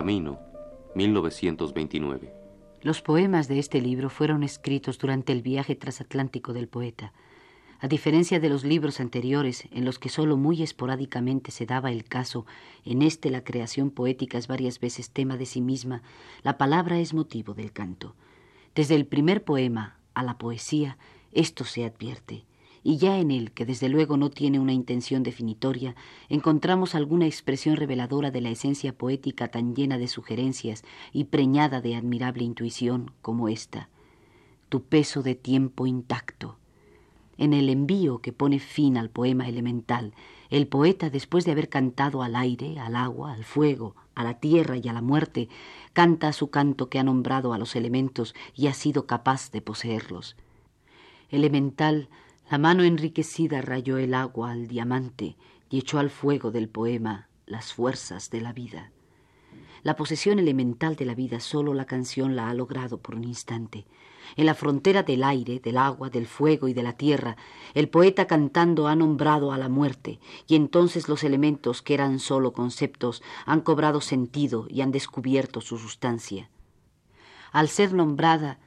Camino, 0.00 0.40
1929. 0.94 2.32
Los 2.80 3.02
poemas 3.02 3.48
de 3.48 3.58
este 3.58 3.82
libro 3.82 4.08
fueron 4.08 4.42
escritos 4.42 4.98
durante 4.98 5.30
el 5.30 5.42
viaje 5.42 5.76
transatlántico 5.76 6.54
del 6.54 6.68
poeta. 6.68 7.12
A 7.80 7.86
diferencia 7.86 8.40
de 8.40 8.48
los 8.48 8.64
libros 8.64 8.98
anteriores, 8.98 9.68
en 9.70 9.84
los 9.84 9.98
que 9.98 10.08
sólo 10.08 10.38
muy 10.38 10.62
esporádicamente 10.62 11.50
se 11.50 11.66
daba 11.66 11.92
el 11.92 12.04
caso, 12.04 12.46
en 12.86 13.02
este 13.02 13.28
la 13.28 13.44
creación 13.44 13.90
poética 13.90 14.38
es 14.38 14.48
varias 14.48 14.80
veces 14.80 15.10
tema 15.10 15.36
de 15.36 15.44
sí 15.44 15.60
misma, 15.60 16.00
la 16.44 16.56
palabra 16.56 16.98
es 16.98 17.12
motivo 17.12 17.52
del 17.52 17.70
canto. 17.70 18.14
Desde 18.74 18.94
el 18.94 19.04
primer 19.04 19.44
poema 19.44 19.98
a 20.14 20.22
la 20.22 20.38
poesía, 20.38 20.96
esto 21.32 21.66
se 21.66 21.84
advierte, 21.84 22.46
y 22.82 22.96
ya 22.96 23.18
en 23.18 23.30
él, 23.30 23.52
que 23.52 23.66
desde 23.66 23.88
luego 23.88 24.16
no 24.16 24.30
tiene 24.30 24.58
una 24.58 24.72
intención 24.72 25.22
definitoria, 25.22 25.94
encontramos 26.28 26.94
alguna 26.94 27.26
expresión 27.26 27.76
reveladora 27.76 28.30
de 28.30 28.40
la 28.40 28.50
esencia 28.50 28.96
poética 28.96 29.48
tan 29.48 29.74
llena 29.74 29.98
de 29.98 30.08
sugerencias 30.08 30.82
y 31.12 31.24
preñada 31.24 31.80
de 31.80 31.96
admirable 31.96 32.44
intuición 32.44 33.10
como 33.22 33.48
esta. 33.48 33.88
Tu 34.68 34.82
peso 34.82 35.22
de 35.22 35.34
tiempo 35.34 35.86
intacto, 35.86 36.56
en 37.40 37.54
el 37.54 37.70
envío 37.70 38.18
que 38.18 38.32
pone 38.32 38.58
fin 38.58 38.98
al 38.98 39.08
poema 39.08 39.48
elemental, 39.48 40.12
el 40.50 40.66
poeta, 40.66 41.08
después 41.08 41.44
de 41.44 41.52
haber 41.52 41.68
cantado 41.68 42.22
al 42.22 42.36
aire, 42.36 42.78
al 42.78 42.96
agua, 42.96 43.32
al 43.32 43.44
fuego, 43.44 43.96
a 44.14 44.24
la 44.24 44.34
tierra 44.40 44.76
y 44.76 44.88
a 44.88 44.92
la 44.92 45.00
muerte, 45.00 45.48
canta 45.94 46.32
su 46.34 46.50
canto 46.50 46.90
que 46.90 46.98
ha 46.98 47.04
nombrado 47.04 47.54
a 47.54 47.58
los 47.58 47.76
elementos 47.76 48.34
y 48.54 48.66
ha 48.66 48.74
sido 48.74 49.06
capaz 49.06 49.50
de 49.52 49.62
poseerlos. 49.62 50.36
Elemental, 51.30 52.08
la 52.50 52.58
mano 52.58 52.82
enriquecida 52.82 53.62
rayó 53.62 53.96
el 53.96 54.12
agua 54.12 54.50
al 54.50 54.66
diamante 54.66 55.36
y 55.70 55.78
echó 55.78 56.00
al 56.00 56.10
fuego 56.10 56.50
del 56.50 56.68
poema 56.68 57.28
las 57.46 57.72
fuerzas 57.72 58.28
de 58.30 58.40
la 58.40 58.52
vida. 58.52 58.90
La 59.84 59.94
posesión 59.94 60.40
elemental 60.40 60.96
de 60.96 61.04
la 61.04 61.14
vida 61.14 61.38
solo 61.38 61.74
la 61.74 61.84
canción 61.84 62.34
la 62.34 62.50
ha 62.50 62.54
logrado 62.54 62.98
por 62.98 63.14
un 63.14 63.22
instante. 63.22 63.86
En 64.34 64.46
la 64.46 64.54
frontera 64.54 65.04
del 65.04 65.22
aire, 65.22 65.60
del 65.60 65.78
agua, 65.78 66.10
del 66.10 66.26
fuego 66.26 66.66
y 66.66 66.74
de 66.74 66.82
la 66.82 66.94
tierra, 66.94 67.36
el 67.74 67.88
poeta 67.88 68.26
cantando 68.26 68.88
ha 68.88 68.96
nombrado 68.96 69.52
a 69.52 69.58
la 69.58 69.68
muerte, 69.68 70.18
y 70.48 70.56
entonces 70.56 71.08
los 71.08 71.22
elementos 71.22 71.82
que 71.82 71.94
eran 71.94 72.18
solo 72.18 72.52
conceptos 72.52 73.22
han 73.46 73.60
cobrado 73.60 74.00
sentido 74.00 74.66
y 74.68 74.80
han 74.80 74.90
descubierto 74.90 75.60
su 75.60 75.78
sustancia. 75.78 76.50
Al 77.52 77.68
ser 77.68 77.92
nombrada, 77.92 78.58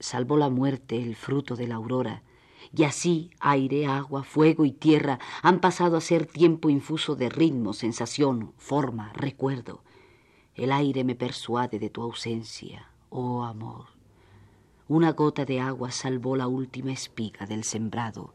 salvó 0.00 0.36
la 0.36 0.50
muerte 0.50 1.00
el 1.00 1.14
fruto 1.14 1.54
de 1.54 1.68
la 1.68 1.76
aurora, 1.76 2.24
y 2.74 2.84
así 2.84 3.30
aire, 3.40 3.86
agua, 3.86 4.22
fuego 4.22 4.64
y 4.64 4.72
tierra 4.72 5.18
han 5.42 5.60
pasado 5.60 5.96
a 5.96 6.00
ser 6.00 6.26
tiempo 6.26 6.70
infuso 6.70 7.16
de 7.16 7.28
ritmo, 7.28 7.72
sensación, 7.72 8.52
forma, 8.56 9.12
recuerdo. 9.12 9.82
El 10.54 10.72
aire 10.72 11.04
me 11.04 11.14
persuade 11.14 11.78
de 11.78 11.90
tu 11.90 12.02
ausencia, 12.02 12.90
oh 13.08 13.42
amor. 13.42 13.86
Una 14.88 15.12
gota 15.12 15.44
de 15.44 15.60
agua 15.60 15.90
salvó 15.90 16.36
la 16.36 16.48
última 16.48 16.92
espiga 16.92 17.46
del 17.46 17.64
sembrado. 17.64 18.34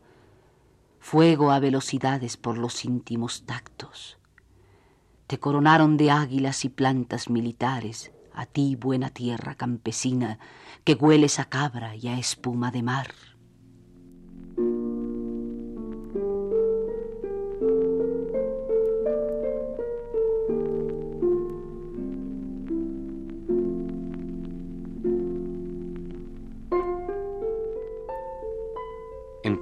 Fuego 1.00 1.52
a 1.52 1.60
velocidades 1.60 2.38
por 2.38 2.58
los 2.58 2.84
íntimos 2.86 3.46
tactos. 3.46 4.18
Te 5.28 5.40
coronaron 5.40 5.98
de 5.98 6.12
águilas 6.12 6.66
y 6.66 6.70
plantas 6.70 7.30
militares, 7.30 8.12
a 8.34 8.46
ti 8.46 8.76
buena 8.76 9.10
tierra 9.10 9.56
campesina, 9.56 10.40
que 10.84 10.94
hueles 10.94 11.40
a 11.40 11.46
cabra 11.46 11.96
y 11.96 12.08
a 12.08 12.18
espuma 12.18 12.72
de 12.72 12.84
mar. 12.84 13.14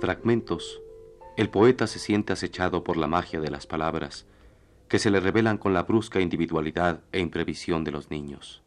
Fragmentos, 0.03 0.81
el 1.37 1.49
poeta 1.49 1.87
se 1.87 1.97
siente 1.97 2.33
acechado 2.33 2.83
por 2.83 2.97
la 2.97 3.07
magia 3.07 3.39
de 3.39 3.49
las 3.49 3.65
palabras, 3.65 4.25
que 4.89 4.99
se 4.99 5.09
le 5.09 5.21
revelan 5.21 5.57
con 5.57 5.73
la 5.73 5.83
brusca 5.83 6.19
individualidad 6.19 6.99
e 7.13 7.21
imprevisión 7.21 7.85
de 7.85 7.91
los 7.91 8.11
niños. 8.11 8.63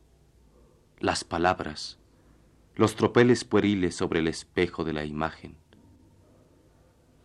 Las 0.98 1.24
palabras, 1.24 1.98
los 2.74 2.96
tropeles 2.96 3.44
pueriles 3.44 3.94
sobre 3.94 4.20
el 4.20 4.28
espejo 4.28 4.82
de 4.82 4.94
la 4.94 5.04
imagen. 5.04 5.58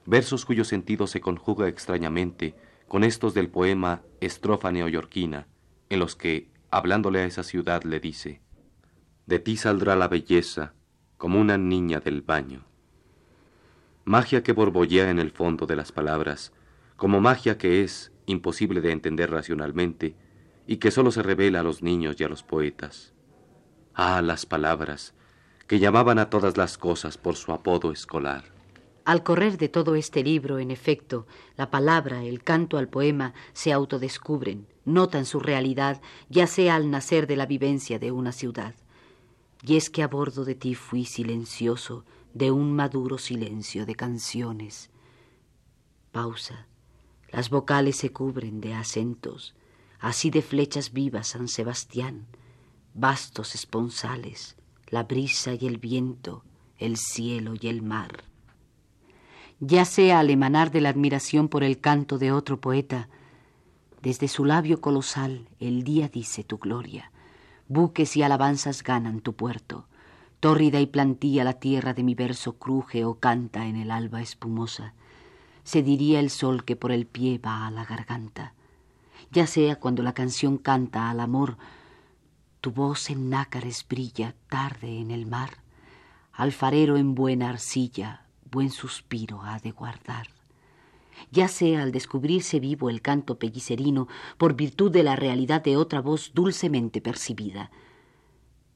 Versos 0.06 0.44
cuyo 0.44 0.66
sentido 0.66 1.08
se 1.08 1.22
conjuga 1.22 1.70
extrañamente 1.70 2.54
con 2.90 3.06
estos 3.06 3.34
del 3.34 3.48
poema 3.48 4.02
Estrofa 4.20 4.74
neoyorquina, 4.74 5.48
en 5.88 6.00
los 6.00 6.18
que, 6.18 6.50
hablándole 6.70 7.20
a 7.20 7.26
esa 7.28 7.44
ciudad, 7.44 7.84
le 7.84 8.02
dice, 8.02 8.42
De 9.26 9.40
ti 9.40 9.56
saldrá 9.56 9.96
la 9.96 10.10
belleza 10.10 10.74
como 11.18 11.40
una 11.40 11.58
niña 11.58 12.02
del 12.02 12.22
baño 12.22 12.66
magia 14.06 14.44
que 14.44 14.54
borbollea 14.54 15.10
en 15.10 15.20
el 15.20 15.32
fondo 15.32 15.66
de 15.66 15.76
las 15.76 15.92
palabras, 15.92 16.52
como 16.96 17.22
magia 17.22 17.58
que 17.58 17.84
es 17.84 18.12
imposible 18.26 18.82
de 18.82 18.92
entender 18.92 19.30
racionalmente 19.30 20.16
y 20.68 20.78
que 20.78 20.92
sólo 20.92 21.12
se 21.12 21.24
revela 21.24 21.60
a 21.60 21.64
los 21.64 21.82
niños 21.82 22.16
y 22.20 22.24
a 22.24 22.30
los 22.30 22.44
poetas. 22.44 23.14
Ah, 23.94 24.22
las 24.22 24.46
palabras, 24.46 25.14
que 25.68 25.80
llamaban 25.80 26.20
a 26.20 26.30
todas 26.30 26.58
las 26.58 26.78
cosas 26.78 27.18
por 27.18 27.36
su 27.36 27.52
apodo 27.52 27.92
escolar. 27.92 28.44
Al 29.04 29.24
correr 29.24 29.58
de 29.58 29.68
todo 29.68 29.96
este 29.96 30.24
libro, 30.24 30.60
en 30.60 30.70
efecto, 30.70 31.26
la 31.58 31.72
palabra, 31.72 32.24
el 32.24 32.44
canto 32.44 32.78
al 32.78 32.88
poema 32.88 33.34
se 33.54 33.72
autodescubren, 33.72 34.68
notan 34.86 35.26
su 35.26 35.40
realidad, 35.40 36.02
ya 36.30 36.46
sea 36.46 36.76
al 36.76 36.92
nacer 36.92 37.26
de 37.26 37.36
la 37.36 37.48
vivencia 37.48 37.98
de 37.98 38.12
una 38.12 38.32
ciudad. 38.32 38.76
Y 39.64 39.78
es 39.78 39.90
que 39.90 40.04
a 40.04 40.08
bordo 40.08 40.46
de 40.46 40.56
ti 40.56 40.76
fui 40.76 41.06
silencioso, 41.06 42.06
de 42.34 42.52
un 42.52 42.74
maduro 42.74 43.18
silencio 43.18 43.86
de 43.86 43.96
canciones. 43.96 44.90
Pausa. 46.12 46.68
Las 47.30 47.50
vocales 47.50 47.96
se 47.96 48.12
cubren 48.12 48.60
de 48.60 48.74
acentos, 48.74 49.56
así 50.00 50.30
de 50.30 50.42
flechas 50.42 50.92
vivas 50.92 51.28
San 51.28 51.48
Sebastián, 51.48 52.26
vastos 52.94 53.56
esponsales, 53.56 54.58
la 54.88 55.04
brisa 55.04 55.54
y 55.54 55.66
el 55.66 55.78
viento, 55.78 56.44
el 56.78 56.98
cielo 56.98 57.54
y 57.60 57.68
el 57.68 57.82
mar. 57.82 58.26
Ya 59.60 59.86
sea 59.86 60.20
al 60.20 60.30
emanar 60.30 60.72
de 60.72 60.82
la 60.82 60.90
admiración 60.90 61.48
por 61.48 61.64
el 61.64 61.80
canto 61.80 62.18
de 62.18 62.32
otro 62.32 62.60
poeta, 62.60 63.08
desde 64.02 64.28
su 64.28 64.44
labio 64.44 64.82
colosal 64.82 65.48
el 65.60 65.84
día 65.84 66.10
dice 66.10 66.44
tu 66.44 66.58
gloria, 66.58 67.12
buques 67.68 68.18
y 68.18 68.24
alabanzas 68.24 68.84
ganan 68.84 69.22
tu 69.22 69.34
puerto, 69.34 69.88
tórrida 70.42 70.82
y 70.82 70.88
plantilla 70.88 71.44
la 71.44 71.54
tierra 71.54 71.94
de 71.94 72.04
mi 72.04 72.16
verso 72.16 72.58
cruje 72.58 73.06
o 73.06 73.20
canta 73.20 73.68
en 73.68 73.76
el 73.78 73.92
alba 73.92 74.22
espumosa, 74.22 74.94
se 75.64 75.84
diría 75.84 76.20
el 76.20 76.32
sol 76.32 76.66
que 76.66 76.76
por 76.76 76.92
el 76.92 77.06
pie 77.06 77.38
va 77.38 77.68
a 77.68 77.72
la 77.72 77.86
garganta, 77.86 78.54
ya 79.32 79.46
sea 79.46 79.78
cuando 79.78 80.02
la 80.02 80.14
canción 80.14 80.58
canta 80.58 81.12
al 81.12 81.20
amor, 81.20 81.58
tu 82.60 82.72
voz 82.72 83.12
en 83.12 83.30
nácares 83.30 83.86
brilla 83.88 84.36
tarde 84.50 85.00
en 85.00 85.12
el 85.12 85.28
mar, 85.28 85.52
alfarero 86.34 86.98
en 86.98 87.14
buena 87.14 87.50
arcilla, 87.50 88.26
buen 88.50 88.72
suspiro 88.72 89.44
ha 89.44 89.60
de 89.60 89.72
guardar. 89.72 90.28
Ya 91.30 91.50
sea 91.50 91.84
al 91.84 91.92
descubrirse 91.92 92.60
vivo 92.60 92.90
el 92.90 93.04
canto 93.04 93.38
pellicerino 93.38 94.08
por 94.40 94.56
virtud 94.56 94.92
de 94.92 95.04
la 95.04 95.16
realidad 95.16 95.62
de 95.64 95.78
otra 95.78 96.02
voz 96.02 96.32
dulcemente 96.34 97.00
percibida. 97.00 97.70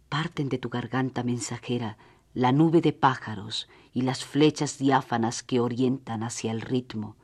Parten 0.09 0.49
de 0.49 0.57
tu 0.57 0.69
garganta 0.69 1.23
mensajera 1.23 1.97
la 2.33 2.51
nube 2.51 2.81
de 2.81 2.93
pájaros 2.93 3.69
y 3.93 4.01
las 4.01 4.25
flechas 4.25 4.77
diáfanas 4.77 5.41
que 5.41 5.59
orientan 5.59 6.21
hacia 6.21 6.51
el 6.51 6.61
ritmo. 6.61 7.15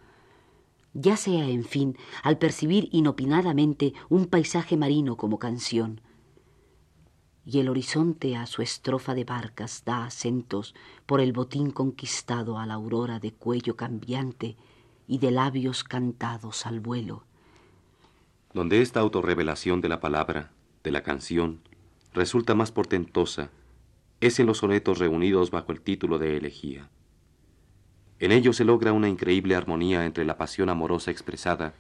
Ya 0.94 1.18
sea, 1.18 1.48
en 1.48 1.66
fin, 1.66 1.98
al 2.24 2.38
percibir 2.38 2.90
inopinadamente 2.92 3.94
un 4.10 4.26
paisaje 4.26 4.78
marino 4.78 5.18
como 5.18 5.38
canción, 5.38 6.02
y 7.46 7.60
el 7.60 7.70
horizonte 7.70 8.36
a 8.36 8.46
su 8.46 8.62
estrofa 8.62 9.14
de 9.14 9.24
barcas 9.24 9.84
da 9.84 10.06
acentos 10.06 10.76
por 11.06 11.22
el 11.22 11.34
botín 11.34 11.72
conquistado 11.72 12.60
a 12.60 12.66
la 12.66 12.76
aurora 12.76 13.20
de 13.20 13.34
cuello 13.34 13.76
cambiante 13.76 14.58
y 15.08 15.18
de 15.18 15.32
labios 15.32 15.84
cantados 15.84 16.66
al 16.66 16.80
vuelo. 16.80 17.24
Donde 18.54 18.82
esta 18.82 19.00
autorrevelación 19.00 19.82
de 19.82 19.90
la 19.90 20.00
palabra, 20.00 20.52
de 20.84 20.92
la 20.92 21.04
canción, 21.04 21.62
resulta 22.14 22.56
más 22.56 22.72
portentosa, 22.72 23.50
es 24.20 24.40
en 24.40 24.46
los 24.46 24.60
sonetos 24.60 25.00
reunidos 25.00 25.50
bajo 25.52 25.72
el 25.72 25.82
título 25.82 26.20
de 26.20 26.38
elegía. 26.38 26.90
En 28.20 28.32
ellos 28.32 28.58
se 28.58 28.66
logra 28.66 28.94
una 28.94 29.10
increíble 29.10 29.56
armonía 29.56 30.06
entre 30.06 30.26
la 30.26 30.38
pasión 30.38 30.70
amorosa 30.70 31.10
expresada 31.10 31.74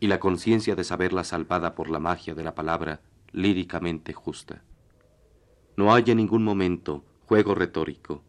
y 0.00 0.08
la 0.08 0.18
conciencia 0.18 0.74
de 0.74 0.82
saberla 0.82 1.22
salvada 1.22 1.76
por 1.76 1.88
la 1.88 2.00
magia 2.00 2.34
de 2.34 2.42
la 2.42 2.54
palabra 2.54 3.00
líricamente 3.30 4.12
justa. 4.12 4.62
No 5.76 5.94
hay 5.94 6.04
en 6.08 6.16
ningún 6.16 6.42
momento 6.42 7.04
juego 7.26 7.54
retórico, 7.54 8.22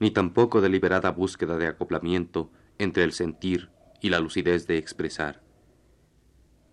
ni 0.00 0.10
tampoco 0.10 0.62
deliberada 0.62 1.10
búsqueda 1.10 1.58
de 1.58 1.66
acoplamiento 1.66 2.50
entre 2.78 3.04
el 3.04 3.12
sentir 3.12 3.68
y 4.00 4.08
la 4.08 4.18
lucidez 4.18 4.66
de 4.66 4.78
expresar. 4.78 5.41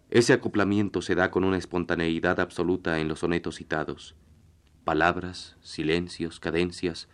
Ese 0.10 0.34
acoplamiento 0.34 1.04
se 1.04 1.14
da 1.14 1.30
con 1.30 1.44
una 1.44 1.58
espontaneidad 1.58 2.40
absoluta 2.40 3.00
en 3.00 3.08
los 3.08 3.20
sonetos 3.20 3.56
citados. 3.56 4.16
Palabras, 4.84 5.56
silencios, 5.62 6.40
cadencias, 6.40 7.10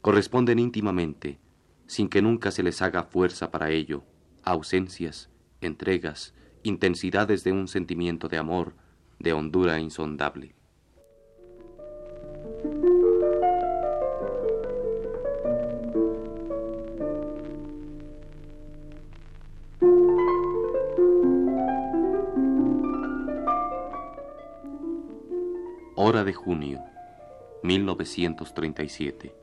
corresponden 0.00 0.58
íntimamente, 0.58 1.38
sin 1.86 2.08
que 2.08 2.20
nunca 2.20 2.50
se 2.50 2.64
les 2.64 2.82
haga 2.82 3.04
fuerza 3.04 3.52
para 3.52 3.70
ello, 3.70 4.02
ausencias, 4.42 5.30
entregas, 5.60 6.34
intensidades 6.64 7.44
de 7.44 7.52
un 7.52 7.68
sentimiento 7.68 8.26
de 8.26 8.38
amor, 8.38 8.74
de 9.20 9.32
hondura 9.32 9.78
insondable. 9.78 10.56
Junio, 26.44 26.82
1937. 27.62 29.34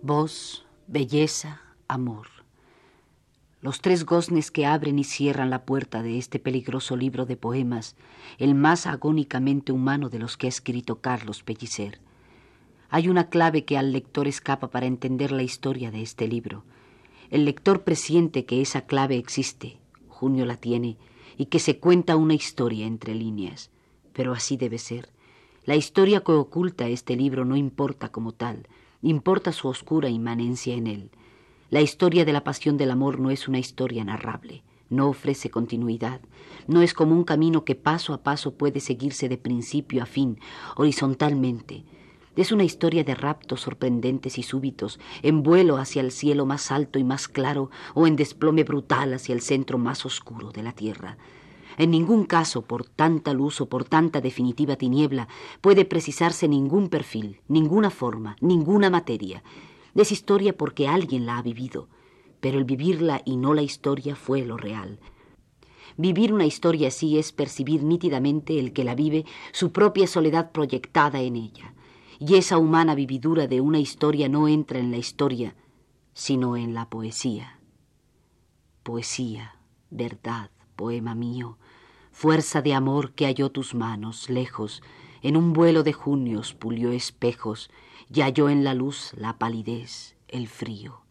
Voz, 0.00 0.64
belleza, 0.86 1.60
amor. 1.86 2.28
Los 3.60 3.80
tres 3.80 4.06
goznes 4.06 4.50
que 4.50 4.64
abren 4.64 4.98
y 4.98 5.04
cierran 5.04 5.50
la 5.50 5.64
puerta 5.64 6.02
de 6.02 6.16
este 6.16 6.38
peligroso 6.38 6.96
libro 6.96 7.26
de 7.26 7.36
poemas, 7.36 7.96
el 8.38 8.54
más 8.54 8.86
agónicamente 8.86 9.72
humano 9.72 10.08
de 10.08 10.18
los 10.18 10.36
que 10.36 10.46
ha 10.46 10.48
escrito 10.48 11.00
Carlos 11.00 11.42
Pellicer. 11.42 12.00
Hay 12.88 13.08
una 13.08 13.28
clave 13.28 13.64
que 13.64 13.76
al 13.76 13.92
lector 13.92 14.26
escapa 14.26 14.70
para 14.70 14.86
entender 14.86 15.32
la 15.32 15.42
historia 15.42 15.90
de 15.90 16.02
este 16.02 16.26
libro. 16.26 16.64
El 17.30 17.44
lector 17.44 17.82
presiente 17.82 18.46
que 18.46 18.62
esa 18.62 18.86
clave 18.86 19.16
existe, 19.16 19.78
Junio 20.08 20.46
la 20.46 20.56
tiene, 20.56 20.96
y 21.36 21.46
que 21.46 21.58
se 21.58 21.78
cuenta 21.78 22.16
una 22.16 22.34
historia 22.34 22.86
entre 22.86 23.14
líneas. 23.14 23.70
Pero 24.14 24.32
así 24.32 24.56
debe 24.56 24.78
ser. 24.78 25.15
La 25.66 25.74
historia 25.74 26.20
que 26.20 26.30
oculta 26.30 26.86
este 26.86 27.16
libro 27.16 27.44
no 27.44 27.56
importa 27.56 28.10
como 28.10 28.30
tal, 28.30 28.68
importa 29.02 29.50
su 29.50 29.66
oscura 29.66 30.08
inmanencia 30.08 30.74
en 30.74 30.86
él. 30.86 31.10
La 31.70 31.80
historia 31.80 32.24
de 32.24 32.32
la 32.32 32.44
pasión 32.44 32.76
del 32.76 32.92
amor 32.92 33.18
no 33.18 33.30
es 33.30 33.48
una 33.48 33.58
historia 33.58 34.04
narrable, 34.04 34.62
no 34.90 35.08
ofrece 35.08 35.50
continuidad, 35.50 36.20
no 36.68 36.82
es 36.82 36.94
como 36.94 37.16
un 37.16 37.24
camino 37.24 37.64
que 37.64 37.74
paso 37.74 38.14
a 38.14 38.22
paso 38.22 38.54
puede 38.54 38.78
seguirse 38.78 39.28
de 39.28 39.38
principio 39.38 40.04
a 40.04 40.06
fin, 40.06 40.38
horizontalmente, 40.76 41.84
es 42.36 42.52
una 42.52 42.64
historia 42.64 43.02
de 43.02 43.14
raptos 43.14 43.62
sorprendentes 43.62 44.38
y 44.38 44.42
súbitos, 44.42 45.00
en 45.22 45.42
vuelo 45.42 45.78
hacia 45.78 46.02
el 46.02 46.12
cielo 46.12 46.44
más 46.44 46.70
alto 46.70 46.98
y 46.98 47.04
más 47.04 47.28
claro, 47.28 47.70
o 47.94 48.06
en 48.06 48.14
desplome 48.14 48.62
brutal 48.62 49.14
hacia 49.14 49.34
el 49.34 49.40
centro 49.40 49.78
más 49.78 50.04
oscuro 50.04 50.52
de 50.52 50.62
la 50.62 50.72
tierra. 50.72 51.16
En 51.78 51.90
ningún 51.90 52.24
caso, 52.24 52.62
por 52.62 52.86
tanta 52.86 53.34
luz 53.34 53.60
o 53.60 53.68
por 53.68 53.84
tanta 53.84 54.20
definitiva 54.20 54.76
tiniebla, 54.76 55.28
puede 55.60 55.84
precisarse 55.84 56.48
ningún 56.48 56.88
perfil, 56.88 57.40
ninguna 57.48 57.90
forma, 57.90 58.36
ninguna 58.40 58.90
materia. 58.90 59.42
Es 59.94 60.12
historia 60.12 60.56
porque 60.56 60.88
alguien 60.88 61.26
la 61.26 61.38
ha 61.38 61.42
vivido, 61.42 61.88
pero 62.40 62.58
el 62.58 62.64
vivirla 62.64 63.22
y 63.24 63.36
no 63.36 63.54
la 63.54 63.62
historia 63.62 64.16
fue 64.16 64.44
lo 64.44 64.56
real. 64.56 65.00
Vivir 65.96 66.32
una 66.32 66.44
historia 66.44 66.88
así 66.88 67.18
es 67.18 67.32
percibir 67.32 67.82
nítidamente 67.82 68.58
el 68.58 68.72
que 68.72 68.84
la 68.84 68.94
vive 68.94 69.24
su 69.52 69.72
propia 69.72 70.06
soledad 70.06 70.52
proyectada 70.52 71.20
en 71.20 71.36
ella 71.36 71.74
y 72.18 72.34
esa 72.36 72.58
humana 72.58 72.94
vividura 72.94 73.46
de 73.46 73.60
una 73.60 73.78
historia 73.78 74.28
no 74.28 74.48
entra 74.48 74.78
en 74.78 74.90
la 74.90 74.96
historia, 74.96 75.54
sino 76.14 76.56
en 76.56 76.74
la 76.74 76.88
poesía. 76.88 77.60
Poesía, 78.82 79.56
verdad, 79.90 80.50
poema 80.76 81.14
mío, 81.14 81.58
fuerza 82.16 82.62
de 82.62 82.72
amor 82.72 83.12
que 83.12 83.26
halló 83.26 83.50
tus 83.50 83.74
manos 83.74 84.30
lejos, 84.30 84.82
en 85.20 85.36
un 85.36 85.52
vuelo 85.52 85.82
de 85.82 85.92
junios 85.92 86.54
pulió 86.54 86.90
espejos 86.92 87.70
y 88.10 88.22
halló 88.22 88.48
en 88.48 88.64
la 88.64 88.72
luz 88.72 89.12
la 89.18 89.36
palidez, 89.36 90.16
el 90.26 90.48
frío. 90.48 91.02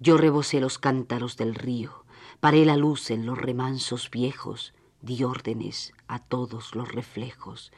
Yo 0.00 0.16
rebosé 0.16 0.58
los 0.58 0.78
cántaros 0.78 1.36
del 1.36 1.54
río, 1.54 2.06
paré 2.40 2.64
la 2.64 2.78
luz 2.78 3.10
en 3.10 3.26
los 3.26 3.36
remansos 3.36 4.10
viejos, 4.10 4.72
di 5.02 5.22
órdenes 5.22 5.92
a 6.08 6.18
todos 6.18 6.74
los 6.74 6.90
reflejos, 6.90 7.70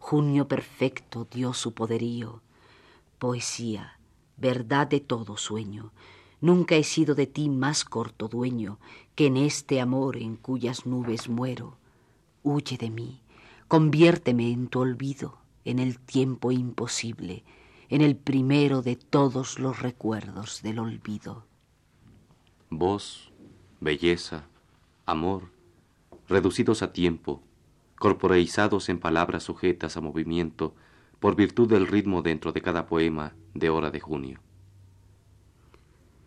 Junio 0.00 0.48
perfecto 0.48 1.28
dio 1.30 1.54
su 1.54 1.72
poderío. 1.72 2.42
Poesía, 3.20 4.00
verdad 4.36 4.88
de 4.88 4.98
todo 4.98 5.36
sueño. 5.36 5.92
Nunca 6.40 6.74
he 6.74 6.82
sido 6.82 7.14
de 7.14 7.28
ti 7.28 7.48
más 7.48 7.84
corto 7.84 8.26
dueño 8.26 8.80
que 9.14 9.26
en 9.26 9.36
este 9.36 9.80
amor 9.80 10.16
en 10.16 10.34
cuyas 10.34 10.84
nubes 10.84 11.28
muero. 11.28 11.78
Huye 12.42 12.76
de 12.76 12.90
mí, 12.90 13.22
conviérteme 13.68 14.50
en 14.50 14.68
tu 14.68 14.80
olvido, 14.80 15.38
en 15.64 15.78
el 15.78 15.98
tiempo 15.98 16.50
imposible, 16.52 17.44
en 17.88 18.00
el 18.00 18.16
primero 18.16 18.82
de 18.82 18.96
todos 18.96 19.58
los 19.58 19.80
recuerdos 19.80 20.62
del 20.62 20.78
olvido. 20.78 21.46
Voz, 22.70 23.32
belleza, 23.80 24.46
amor, 25.06 25.50
reducidos 26.28 26.82
a 26.82 26.92
tiempo, 26.92 27.42
corporeizados 27.96 28.88
en 28.88 28.98
palabras 28.98 29.44
sujetas 29.44 29.96
a 29.96 30.00
movimiento 30.00 30.74
por 31.20 31.36
virtud 31.36 31.68
del 31.68 31.86
ritmo 31.86 32.22
dentro 32.22 32.52
de 32.52 32.62
cada 32.62 32.86
poema 32.86 33.34
de 33.54 33.70
hora 33.70 33.90
de 33.90 34.00
junio. 34.00 34.40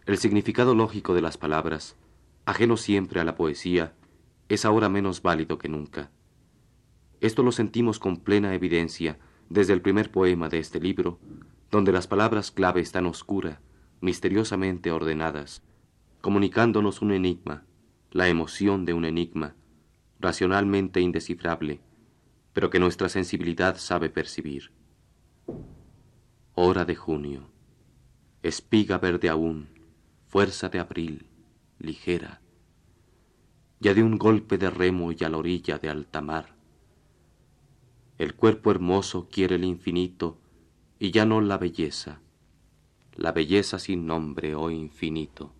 El 0.05 0.17
significado 0.17 0.75
lógico 0.75 1.13
de 1.13 1.21
las 1.21 1.37
palabras, 1.37 1.97
ajeno 2.45 2.77
siempre 2.77 3.19
a 3.19 3.23
la 3.23 3.35
poesía, 3.35 3.93
es 4.49 4.65
ahora 4.65 4.89
menos 4.89 5.21
válido 5.21 5.57
que 5.57 5.69
nunca. 5.69 6.11
Esto 7.21 7.43
lo 7.43 7.51
sentimos 7.51 7.99
con 7.99 8.17
plena 8.17 8.53
evidencia 8.53 9.17
desde 9.49 9.73
el 9.73 9.81
primer 9.81 10.11
poema 10.11 10.49
de 10.49 10.59
este 10.59 10.79
libro, 10.79 11.19
donde 11.71 11.91
las 11.91 12.07
palabras 12.07 12.51
clave 12.51 12.81
están 12.81 13.05
oscura, 13.05 13.61
misteriosamente 14.01 14.91
ordenadas, 14.91 15.63
comunicándonos 16.21 17.01
un 17.01 17.11
enigma, 17.11 17.65
la 18.11 18.27
emoción 18.27 18.85
de 18.85 18.93
un 18.93 19.05
enigma, 19.05 19.55
racionalmente 20.19 21.01
indescifrable, 21.01 21.81
pero 22.53 22.69
que 22.69 22.79
nuestra 22.79 23.09
sensibilidad 23.09 23.77
sabe 23.77 24.09
percibir. 24.09 24.71
Hora 26.53 26.85
de 26.85 26.95
junio, 26.95 27.49
espiga 28.41 28.97
verde 28.97 29.29
aún, 29.29 29.67
fuerza 30.27 30.69
de 30.69 30.79
abril, 30.79 31.27
ligera, 31.79 32.41
ya 33.79 33.93
de 33.93 34.03
un 34.03 34.17
golpe 34.17 34.57
de 34.57 34.69
remo 34.69 35.11
y 35.11 35.23
a 35.23 35.29
la 35.29 35.37
orilla 35.37 35.77
de 35.77 35.89
alta 35.89 36.21
mar. 36.21 36.55
El 38.17 38.35
cuerpo 38.35 38.71
hermoso 38.71 39.27
quiere 39.29 39.55
el 39.55 39.63
infinito 39.63 40.37
y 40.99 41.11
ya 41.11 41.25
no 41.25 41.41
la 41.41 41.57
belleza, 41.57 42.21
la 43.15 43.31
belleza 43.31 43.79
sin 43.79 44.05
nombre, 44.05 44.55
oh 44.55 44.69
infinito. 44.69 45.54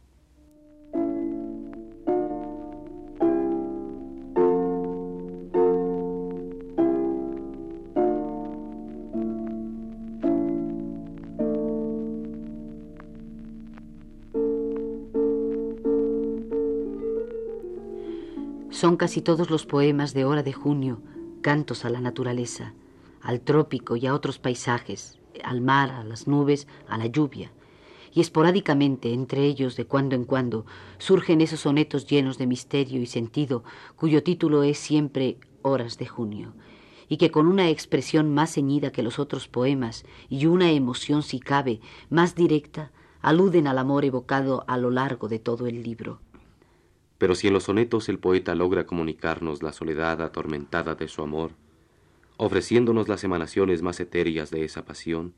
Son 18.85 18.97
casi 18.97 19.23
todos 19.23 19.49
los 19.49 19.65
poemas 19.65 20.13
de 20.13 20.25
Hora 20.25 20.43
de 20.43 20.53
Junio 20.53 21.01
cantos 21.41 21.85
a 21.85 21.89
la 21.89 22.01
naturaleza, 22.01 22.75
al 23.19 23.41
trópico 23.41 23.95
y 23.95 24.05
a 24.05 24.13
otros 24.13 24.37
paisajes, 24.37 25.17
al 25.43 25.59
mar, 25.59 25.89
a 25.89 26.03
las 26.03 26.27
nubes, 26.27 26.67
a 26.87 26.99
la 26.99 27.07
lluvia. 27.07 27.51
Y 28.13 28.21
esporádicamente, 28.21 29.11
entre 29.11 29.43
ellos, 29.43 29.75
de 29.75 29.87
cuando 29.87 30.15
en 30.15 30.23
cuando, 30.23 30.67
surgen 30.99 31.41
esos 31.41 31.61
sonetos 31.61 32.05
llenos 32.05 32.37
de 32.37 32.45
misterio 32.45 33.01
y 33.01 33.07
sentido, 33.07 33.63
cuyo 33.95 34.21
título 34.21 34.61
es 34.61 34.77
siempre 34.77 35.39
Horas 35.63 35.97
de 35.97 36.05
Junio, 36.05 36.53
y 37.09 37.17
que 37.17 37.31
con 37.31 37.47
una 37.47 37.71
expresión 37.71 38.31
más 38.35 38.53
ceñida 38.53 38.91
que 38.91 39.01
los 39.01 39.17
otros 39.17 39.47
poemas 39.47 40.05
y 40.29 40.45
una 40.45 40.69
emoción, 40.69 41.23
si 41.23 41.39
cabe, 41.39 41.79
más 42.11 42.35
directa, 42.35 42.91
aluden 43.23 43.65
al 43.65 43.79
amor 43.79 44.05
evocado 44.05 44.63
a 44.67 44.77
lo 44.77 44.91
largo 44.91 45.27
de 45.27 45.39
todo 45.39 45.65
el 45.65 45.81
libro. 45.81 46.19
Pero 47.17 47.35
si 47.35 47.47
en 47.47 47.53
los 47.53 47.63
sonetos 47.63 48.09
el 48.09 48.19
poeta 48.19 48.55
logra 48.55 48.85
comunicarnos 48.85 49.63
la 49.63 49.71
soledad 49.71 50.21
atormentada 50.21 50.95
de 50.95 51.07
su 51.07 51.21
amor, 51.21 51.51
ofreciéndonos 52.37 53.07
las 53.07 53.23
emanaciones 53.23 53.81
más 53.81 53.99
etéreas 53.99 54.51
de 54.51 54.65
esa 54.65 54.85
pasión, 54.85 55.33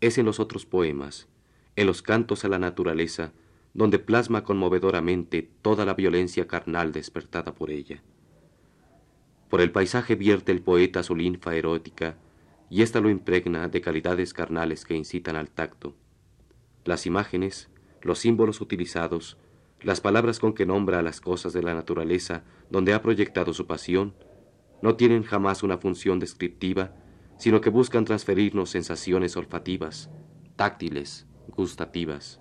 es 0.00 0.18
en 0.18 0.26
los 0.26 0.40
otros 0.40 0.66
poemas, 0.66 1.28
en 1.76 1.86
los 1.86 2.02
cantos 2.02 2.44
a 2.44 2.48
la 2.48 2.58
naturaleza, 2.58 3.32
donde 3.74 3.98
plasma 3.98 4.44
conmovedoramente 4.44 5.48
toda 5.62 5.84
la 5.84 5.94
violencia 5.94 6.46
carnal 6.46 6.92
despertada 6.92 7.54
por 7.54 7.70
ella. 7.70 8.02
Por 9.48 9.60
el 9.60 9.70
paisaje 9.70 10.14
vierte 10.14 10.50
el 10.52 10.62
poeta 10.62 11.02
su 11.02 11.14
linfa 11.14 11.54
erótica, 11.54 12.16
y 12.68 12.82
ésta 12.82 13.00
lo 13.00 13.10
impregna 13.10 13.68
de 13.68 13.80
calidades 13.80 14.32
carnales 14.32 14.84
que 14.84 14.96
incitan 14.96 15.36
al 15.36 15.50
tacto. 15.50 15.94
Las 16.84 17.06
imágenes, 17.06 17.68
los 18.00 18.18
símbolos 18.18 18.60
utilizados, 18.60 19.36
las 19.82 20.00
palabras 20.00 20.38
con 20.38 20.54
que 20.54 20.66
nombra 20.66 21.00
a 21.00 21.02
las 21.02 21.20
cosas 21.20 21.52
de 21.52 21.62
la 21.62 21.74
naturaleza 21.74 22.44
donde 22.70 22.92
ha 22.94 23.02
proyectado 23.02 23.52
su 23.52 23.66
pasión 23.66 24.14
no 24.80 24.96
tienen 24.96 25.22
jamás 25.22 25.62
una 25.62 25.78
función 25.78 26.18
descriptiva, 26.18 26.94
sino 27.38 27.60
que 27.60 27.70
buscan 27.70 28.04
transferirnos 28.04 28.70
sensaciones 28.70 29.36
olfativas, 29.36 30.10
táctiles, 30.56 31.26
gustativas. 31.48 32.40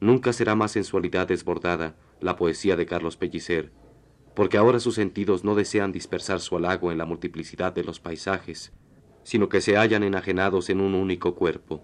Nunca 0.00 0.32
será 0.32 0.54
más 0.54 0.72
sensualidad 0.72 1.28
desbordada 1.28 1.96
la 2.20 2.36
poesía 2.36 2.76
de 2.76 2.86
Carlos 2.86 3.16
Pellicer, 3.16 3.72
porque 4.34 4.58
ahora 4.58 4.80
sus 4.80 4.96
sentidos 4.96 5.44
no 5.44 5.54
desean 5.54 5.92
dispersar 5.92 6.40
su 6.40 6.56
halago 6.56 6.90
en 6.90 6.98
la 6.98 7.06
multiplicidad 7.06 7.72
de 7.72 7.84
los 7.84 8.00
paisajes, 8.00 8.72
sino 9.22 9.48
que 9.48 9.60
se 9.60 9.76
hallan 9.76 10.02
enajenados 10.02 10.70
en 10.70 10.80
un 10.80 10.94
único 10.94 11.34
cuerpo, 11.34 11.82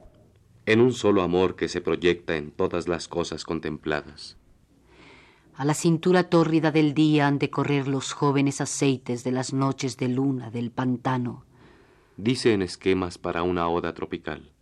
en 0.66 0.80
un 0.80 0.92
solo 0.92 1.22
amor 1.22 1.56
que 1.56 1.68
se 1.68 1.80
proyecta 1.80 2.36
en 2.36 2.50
todas 2.50 2.88
las 2.88 3.08
cosas 3.08 3.44
contempladas. 3.44 4.39
A 5.54 5.64
la 5.64 5.74
cintura 5.74 6.30
tórrida 6.30 6.70
del 6.70 6.94
día 6.94 7.26
han 7.26 7.38
de 7.38 7.50
correr 7.50 7.86
los 7.86 8.12
jóvenes 8.12 8.60
aceites 8.60 9.24
de 9.24 9.32
las 9.32 9.52
noches 9.52 9.96
de 9.96 10.08
luna 10.08 10.50
del 10.50 10.70
pantano. 10.70 11.44
Dice 12.16 12.52
en 12.52 12.62
esquemas 12.62 13.18
para 13.18 13.42
una 13.42 13.68
oda 13.68 13.94
tropical. 13.94 14.52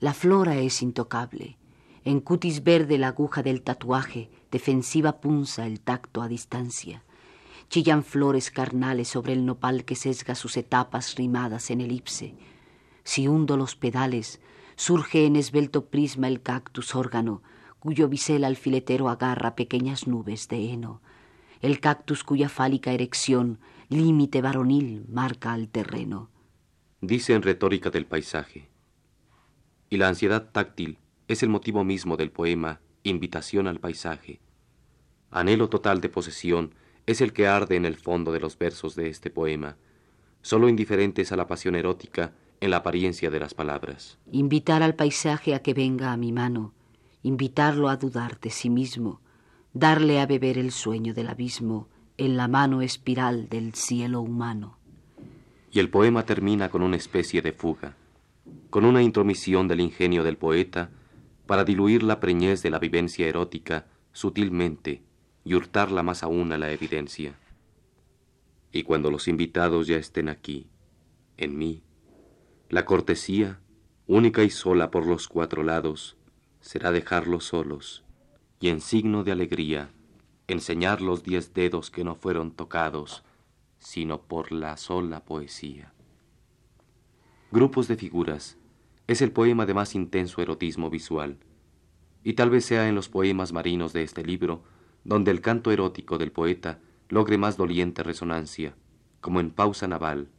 La 0.00 0.12
flora 0.12 0.56
es 0.56 0.82
intocable. 0.82 1.56
En 2.04 2.20
cutis 2.20 2.62
verde 2.62 2.98
la 2.98 3.08
aguja 3.08 3.42
del 3.42 3.62
tatuaje, 3.62 4.30
defensiva 4.50 5.20
punza 5.20 5.66
el 5.66 5.80
tacto 5.80 6.22
a 6.22 6.28
distancia. 6.28 7.02
Chillan 7.68 8.04
flores 8.04 8.50
carnales 8.50 9.08
sobre 9.08 9.32
el 9.32 9.44
nopal 9.44 9.84
que 9.84 9.96
sesga 9.96 10.34
sus 10.34 10.56
etapas 10.56 11.14
rimadas 11.16 11.70
en 11.70 11.80
elipse. 11.80 12.34
Si 13.02 13.26
hundo 13.26 13.56
los 13.56 13.74
pedales, 13.74 14.40
surge 14.76 15.26
en 15.26 15.36
esbelto 15.36 15.86
prisma 15.86 16.28
el 16.28 16.42
cactus 16.42 16.94
órgano, 16.94 17.42
cuyo 17.86 18.08
bisel 18.08 18.42
alfiletero 18.42 19.08
agarra 19.08 19.54
pequeñas 19.54 20.08
nubes 20.08 20.48
de 20.48 20.72
heno, 20.72 21.00
el 21.60 21.78
cactus 21.78 22.24
cuya 22.24 22.48
fálica 22.48 22.90
erección, 22.90 23.60
límite 23.88 24.42
varonil, 24.42 25.04
marca 25.08 25.52
al 25.52 25.68
terreno. 25.68 26.28
Dice 27.00 27.34
en 27.34 27.42
retórica 27.42 27.90
del 27.90 28.04
paisaje. 28.04 28.68
Y 29.88 29.98
la 29.98 30.08
ansiedad 30.08 30.50
táctil 30.50 30.98
es 31.28 31.44
el 31.44 31.48
motivo 31.48 31.84
mismo 31.84 32.16
del 32.16 32.32
poema 32.32 32.80
Invitación 33.04 33.68
al 33.68 33.78
paisaje. 33.78 34.40
Anhelo 35.30 35.68
total 35.68 36.00
de 36.00 36.08
posesión 36.08 36.74
es 37.06 37.20
el 37.20 37.32
que 37.32 37.46
arde 37.46 37.76
en 37.76 37.84
el 37.84 37.94
fondo 37.94 38.32
de 38.32 38.40
los 38.40 38.58
versos 38.58 38.96
de 38.96 39.10
este 39.10 39.30
poema, 39.30 39.76
solo 40.42 40.68
indiferentes 40.68 41.30
a 41.30 41.36
la 41.36 41.46
pasión 41.46 41.76
erótica 41.76 42.32
en 42.60 42.70
la 42.70 42.78
apariencia 42.78 43.30
de 43.30 43.38
las 43.38 43.54
palabras. 43.54 44.18
Invitar 44.32 44.82
al 44.82 44.96
paisaje 44.96 45.54
a 45.54 45.60
que 45.60 45.72
venga 45.72 46.12
a 46.12 46.16
mi 46.16 46.32
mano, 46.32 46.74
invitarlo 47.26 47.88
a 47.88 47.96
dudar 47.96 48.38
de 48.38 48.50
sí 48.50 48.70
mismo, 48.70 49.20
darle 49.74 50.20
a 50.20 50.26
beber 50.26 50.58
el 50.58 50.70
sueño 50.70 51.12
del 51.12 51.28
abismo 51.28 51.88
en 52.18 52.36
la 52.36 52.46
mano 52.46 52.82
espiral 52.82 53.48
del 53.48 53.74
cielo 53.74 54.20
humano. 54.20 54.78
Y 55.72 55.80
el 55.80 55.90
poema 55.90 56.24
termina 56.24 56.68
con 56.68 56.82
una 56.82 56.94
especie 56.94 57.42
de 57.42 57.50
fuga, 57.50 57.96
con 58.70 58.84
una 58.84 59.02
intromisión 59.02 59.66
del 59.66 59.80
ingenio 59.80 60.22
del 60.22 60.36
poeta 60.36 60.90
para 61.46 61.64
diluir 61.64 62.04
la 62.04 62.20
preñez 62.20 62.62
de 62.62 62.70
la 62.70 62.78
vivencia 62.78 63.26
erótica 63.26 63.86
sutilmente 64.12 65.02
y 65.44 65.54
hurtarla 65.54 66.04
más 66.04 66.22
aún 66.22 66.52
a 66.52 66.58
la 66.58 66.70
evidencia. 66.70 67.34
Y 68.70 68.84
cuando 68.84 69.10
los 69.10 69.26
invitados 69.26 69.88
ya 69.88 69.96
estén 69.96 70.28
aquí, 70.28 70.68
en 71.38 71.58
mí, 71.58 71.82
la 72.68 72.84
cortesía, 72.84 73.58
única 74.06 74.44
y 74.44 74.50
sola 74.50 74.92
por 74.92 75.06
los 75.06 75.26
cuatro 75.26 75.64
lados, 75.64 76.15
será 76.66 76.90
dejarlos 76.90 77.44
solos 77.44 78.02
y 78.58 78.70
en 78.70 78.80
signo 78.80 79.22
de 79.22 79.30
alegría 79.30 79.90
enseñar 80.48 81.00
los 81.00 81.22
diez 81.22 81.54
dedos 81.54 81.92
que 81.92 82.02
no 82.02 82.16
fueron 82.16 82.50
tocados, 82.50 83.22
sino 83.78 84.22
por 84.22 84.50
la 84.50 84.76
sola 84.76 85.24
poesía. 85.24 85.92
Grupos 87.52 87.86
de 87.86 87.94
figuras 87.94 88.58
es 89.06 89.22
el 89.22 89.30
poema 89.30 89.64
de 89.64 89.74
más 89.74 89.94
intenso 89.94 90.42
erotismo 90.42 90.90
visual, 90.90 91.38
y 92.24 92.32
tal 92.32 92.50
vez 92.50 92.64
sea 92.64 92.88
en 92.88 92.96
los 92.96 93.08
poemas 93.08 93.52
marinos 93.52 93.92
de 93.92 94.02
este 94.02 94.24
libro 94.24 94.64
donde 95.04 95.30
el 95.30 95.40
canto 95.40 95.70
erótico 95.70 96.18
del 96.18 96.32
poeta 96.32 96.80
logre 97.08 97.38
más 97.38 97.56
doliente 97.56 98.02
resonancia, 98.02 98.74
como 99.20 99.38
en 99.38 99.52
Pausa 99.52 99.86
Naval, 99.86 100.30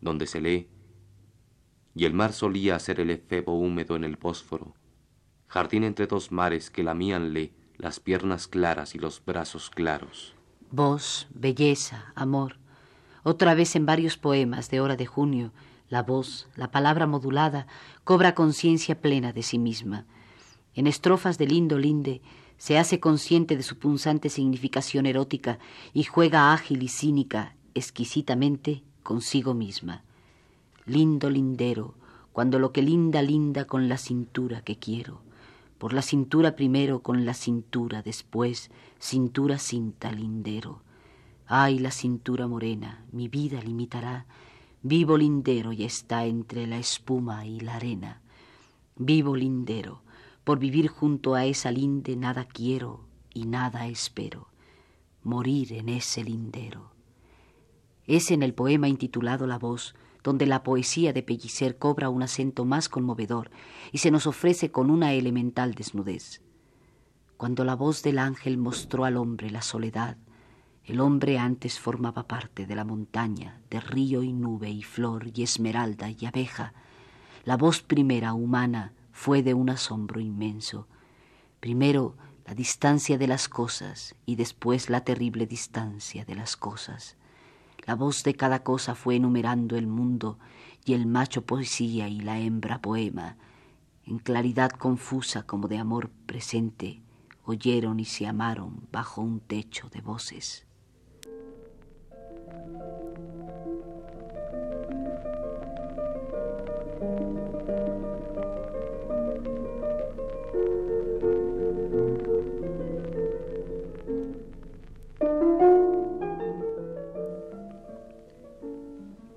donde 0.00 0.26
se 0.26 0.40
lee, 0.40 0.66
y 1.94 2.06
el 2.06 2.12
mar 2.12 2.32
solía 2.32 2.74
hacer 2.74 2.98
el 2.98 3.10
efebo 3.10 3.56
húmedo 3.56 3.94
en 3.94 4.02
el 4.02 4.16
Bósforo, 4.16 4.74
jardín 5.50 5.82
entre 5.82 6.06
dos 6.06 6.30
mares 6.30 6.70
que 6.70 6.84
lamíanle 6.84 7.52
las 7.76 7.98
piernas 7.98 8.46
claras 8.46 8.94
y 8.94 8.98
los 8.98 9.22
brazos 9.24 9.68
claros. 9.68 10.34
Voz, 10.70 11.26
belleza, 11.34 12.12
amor. 12.14 12.58
Otra 13.24 13.54
vez 13.54 13.74
en 13.74 13.84
varios 13.84 14.16
poemas 14.16 14.70
de 14.70 14.80
hora 14.80 14.94
de 14.94 15.06
junio, 15.06 15.50
la 15.88 16.04
voz, 16.04 16.48
la 16.54 16.70
palabra 16.70 17.08
modulada, 17.08 17.66
cobra 18.04 18.36
conciencia 18.36 19.00
plena 19.00 19.32
de 19.32 19.42
sí 19.42 19.58
misma. 19.58 20.06
En 20.74 20.86
estrofas 20.86 21.36
de 21.36 21.48
lindo 21.48 21.78
linde 21.78 22.22
se 22.56 22.78
hace 22.78 23.00
consciente 23.00 23.56
de 23.56 23.64
su 23.64 23.76
punzante 23.76 24.28
significación 24.28 25.04
erótica 25.04 25.58
y 25.92 26.04
juega 26.04 26.52
ágil 26.52 26.80
y 26.84 26.88
cínica, 26.88 27.56
exquisitamente, 27.74 28.84
consigo 29.02 29.52
misma. 29.54 30.04
Lindo 30.86 31.28
lindero, 31.28 31.94
cuando 32.32 32.60
lo 32.60 32.70
que 32.70 32.82
linda 32.82 33.20
linda 33.20 33.64
con 33.64 33.88
la 33.88 33.98
cintura 33.98 34.60
que 34.62 34.78
quiero 34.78 35.22
por 35.80 35.94
la 35.94 36.02
cintura 36.02 36.56
primero 36.56 37.00
con 37.00 37.24
la 37.24 37.32
cintura 37.32 38.02
después, 38.02 38.70
cintura 38.98 39.56
cinta 39.56 40.12
lindero. 40.12 40.82
Ay, 41.46 41.78
la 41.78 41.90
cintura 41.90 42.46
morena, 42.46 43.06
mi 43.12 43.28
vida 43.28 43.62
limitará, 43.62 44.26
vivo 44.82 45.16
lindero 45.16 45.72
y 45.72 45.84
está 45.84 46.26
entre 46.26 46.66
la 46.66 46.76
espuma 46.76 47.46
y 47.46 47.60
la 47.60 47.76
arena. 47.76 48.20
Vivo 48.96 49.34
lindero, 49.34 50.02
por 50.44 50.58
vivir 50.58 50.88
junto 50.88 51.34
a 51.34 51.46
esa 51.46 51.70
linde 51.70 52.14
nada 52.14 52.44
quiero, 52.44 53.06
y 53.32 53.46
nada 53.46 53.86
espero, 53.86 54.48
morir 55.22 55.72
en 55.72 55.88
ese 55.88 56.22
lindero. 56.22 56.90
Es 58.06 58.30
en 58.30 58.42
el 58.42 58.52
poema 58.52 58.86
intitulado 58.86 59.46
La 59.46 59.58
voz, 59.58 59.94
donde 60.22 60.46
la 60.46 60.62
poesía 60.62 61.12
de 61.12 61.22
Pellicer 61.22 61.78
cobra 61.78 62.08
un 62.08 62.22
acento 62.22 62.64
más 62.64 62.88
conmovedor 62.88 63.50
y 63.92 63.98
se 63.98 64.10
nos 64.10 64.26
ofrece 64.26 64.70
con 64.70 64.90
una 64.90 65.12
elemental 65.12 65.74
desnudez. 65.74 66.42
Cuando 67.36 67.64
la 67.64 67.74
voz 67.74 68.02
del 68.02 68.18
ángel 68.18 68.58
mostró 68.58 69.04
al 69.04 69.16
hombre 69.16 69.50
la 69.50 69.62
soledad, 69.62 70.16
el 70.84 71.00
hombre 71.00 71.38
antes 71.38 71.78
formaba 71.78 72.26
parte 72.26 72.66
de 72.66 72.74
la 72.74 72.84
montaña, 72.84 73.60
de 73.70 73.80
río 73.80 74.22
y 74.22 74.32
nube 74.32 74.70
y 74.70 74.82
flor 74.82 75.30
y 75.32 75.42
esmeralda 75.42 76.10
y 76.10 76.26
abeja. 76.26 76.74
La 77.44 77.56
voz 77.56 77.82
primera 77.82 78.34
humana 78.34 78.92
fue 79.12 79.42
de 79.42 79.54
un 79.54 79.70
asombro 79.70 80.20
inmenso. 80.20 80.88
Primero 81.60 82.16
la 82.46 82.54
distancia 82.54 83.18
de 83.18 83.28
las 83.28 83.48
cosas 83.48 84.16
y 84.26 84.34
después 84.34 84.90
la 84.90 85.04
terrible 85.04 85.46
distancia 85.46 86.24
de 86.24 86.34
las 86.34 86.56
cosas. 86.56 87.16
La 87.90 87.96
voz 87.96 88.22
de 88.22 88.34
cada 88.34 88.62
cosa 88.62 88.94
fue 88.94 89.16
enumerando 89.16 89.76
el 89.76 89.88
mundo 89.88 90.38
y 90.84 90.94
el 90.94 91.06
macho 91.06 91.44
poesía 91.44 92.06
y 92.06 92.20
la 92.20 92.38
hembra 92.38 92.80
poema, 92.80 93.36
en 94.06 94.20
claridad 94.20 94.70
confusa 94.70 95.42
como 95.42 95.66
de 95.66 95.78
amor 95.78 96.08
presente, 96.24 97.02
oyeron 97.44 97.98
y 97.98 98.04
se 98.04 98.28
amaron 98.28 98.86
bajo 98.92 99.22
un 99.22 99.40
techo 99.40 99.88
de 99.88 100.02
voces. 100.02 100.68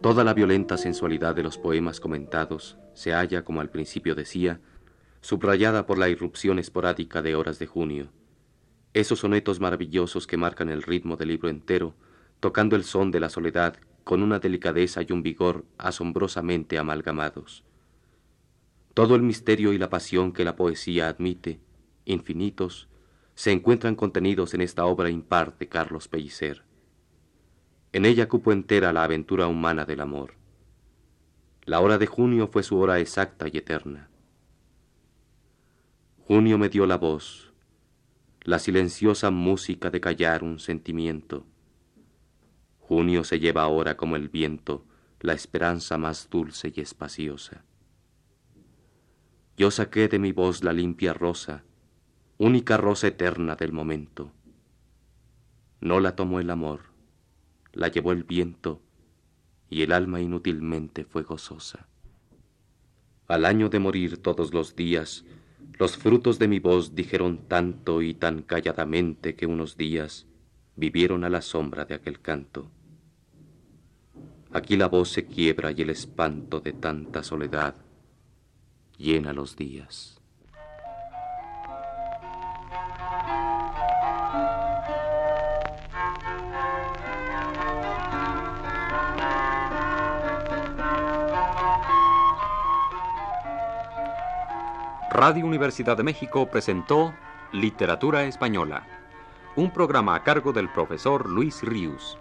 Toda 0.03 0.25
la 0.25 0.33
violenta 0.33 0.75
sensualidad 0.75 1.33
de 1.33 1.43
los 1.43 1.57
poemas 1.57 2.01
comentados 2.01 2.77
se 2.93 3.13
halla, 3.13 3.45
como 3.45 3.61
al 3.61 3.69
principio 3.69 4.15
decía, 4.15 4.59
subrayada 5.21 5.85
por 5.85 5.97
la 5.97 6.09
irrupción 6.09 6.59
esporádica 6.59 7.21
de 7.21 7.35
horas 7.35 7.57
de 7.57 7.67
junio. 7.67 8.09
Esos 8.93 9.19
sonetos 9.19 9.61
maravillosos 9.61 10.27
que 10.27 10.35
marcan 10.35 10.67
el 10.67 10.81
ritmo 10.81 11.15
del 11.15 11.29
libro 11.29 11.47
entero, 11.47 11.95
tocando 12.41 12.75
el 12.75 12.83
son 12.83 13.11
de 13.11 13.21
la 13.21 13.29
soledad 13.29 13.77
con 14.03 14.21
una 14.21 14.39
delicadeza 14.39 15.01
y 15.03 15.13
un 15.13 15.23
vigor 15.23 15.63
asombrosamente 15.77 16.77
amalgamados. 16.77 17.63
Todo 18.93 19.15
el 19.15 19.21
misterio 19.21 19.71
y 19.71 19.77
la 19.77 19.89
pasión 19.89 20.33
que 20.33 20.43
la 20.43 20.57
poesía 20.57 21.07
admite, 21.07 21.61
infinitos, 22.03 22.89
se 23.35 23.53
encuentran 23.53 23.95
contenidos 23.95 24.53
en 24.53 24.59
esta 24.59 24.83
obra 24.83 25.09
impar 25.09 25.57
de 25.57 25.69
Carlos 25.69 26.09
Pellicer. 26.09 26.72
En 27.93 28.05
ella 28.05 28.27
cupo 28.27 28.51
entera 28.51 28.91
la 28.91 29.03
aventura 29.03 29.45
humana 29.45 29.85
del 29.85 30.01
amor. 30.01 30.33
La 31.63 31.79
hora 31.79 31.99
de 31.99 32.07
junio 32.07 32.47
fue 32.47 32.63
su 32.63 32.79
hora 32.79 32.99
exacta 32.99 33.47
y 33.47 33.55
eterna. 33.55 34.09
Junio 36.25 36.57
me 36.57 36.69
dio 36.69 36.87
la 36.87 36.97
voz, 36.97 37.53
la 38.41 38.57
silenciosa 38.57 39.29
música 39.29 39.91
de 39.91 40.01
callar 40.01 40.43
un 40.43 40.57
sentimiento. 40.57 41.45
Junio 42.79 43.23
se 43.23 43.39
lleva 43.39 43.61
ahora 43.61 43.95
como 43.95 44.15
el 44.15 44.27
viento 44.27 44.85
la 45.19 45.33
esperanza 45.33 45.99
más 45.99 46.31
dulce 46.31 46.73
y 46.75 46.81
espaciosa. 46.81 47.63
Yo 49.55 49.69
saqué 49.69 50.07
de 50.07 50.17
mi 50.17 50.31
voz 50.31 50.63
la 50.63 50.73
limpia 50.73 51.13
rosa, 51.13 51.63
única 52.39 52.75
rosa 52.75 53.07
eterna 53.07 53.55
del 53.55 53.71
momento. 53.71 54.31
No 55.79 55.99
la 55.99 56.15
tomó 56.15 56.39
el 56.39 56.49
amor, 56.49 56.92
la 57.73 57.89
llevó 57.89 58.11
el 58.11 58.23
viento 58.23 58.81
y 59.69 59.81
el 59.81 59.91
alma 59.91 60.21
inútilmente 60.21 61.03
fue 61.03 61.23
gozosa. 61.23 61.87
Al 63.27 63.45
año 63.45 63.69
de 63.69 63.79
morir 63.79 64.17
todos 64.17 64.53
los 64.53 64.75
días, 64.75 65.25
los 65.79 65.97
frutos 65.97 66.39
de 66.39 66.47
mi 66.47 66.59
voz 66.59 66.93
dijeron 66.93 67.47
tanto 67.47 68.01
y 68.01 68.13
tan 68.13 68.43
calladamente 68.43 69.35
que 69.35 69.47
unos 69.47 69.75
días 69.75 70.27
vivieron 70.75 71.23
a 71.23 71.29
la 71.29 71.41
sombra 71.41 71.85
de 71.85 71.95
aquel 71.95 72.19
canto. 72.19 72.69
Aquí 74.51 74.77
la 74.77 74.87
voz 74.87 75.09
se 75.09 75.25
quiebra 75.25 75.71
y 75.71 75.81
el 75.81 75.89
espanto 75.89 76.59
de 76.59 76.73
tanta 76.73 77.23
soledad 77.23 77.75
llena 78.97 79.33
los 79.33 79.55
días. 79.55 80.21
Radio 95.13 95.45
Universidad 95.45 95.95
de 95.95 96.01
México 96.01 96.47
presentó 96.49 97.13
Literatura 97.51 98.23
Española, 98.23 98.87
un 99.55 99.69
programa 99.69 100.15
a 100.15 100.23
cargo 100.23 100.51
del 100.51 100.69
profesor 100.69 101.29
Luis 101.29 101.61
Ríos. 101.61 102.17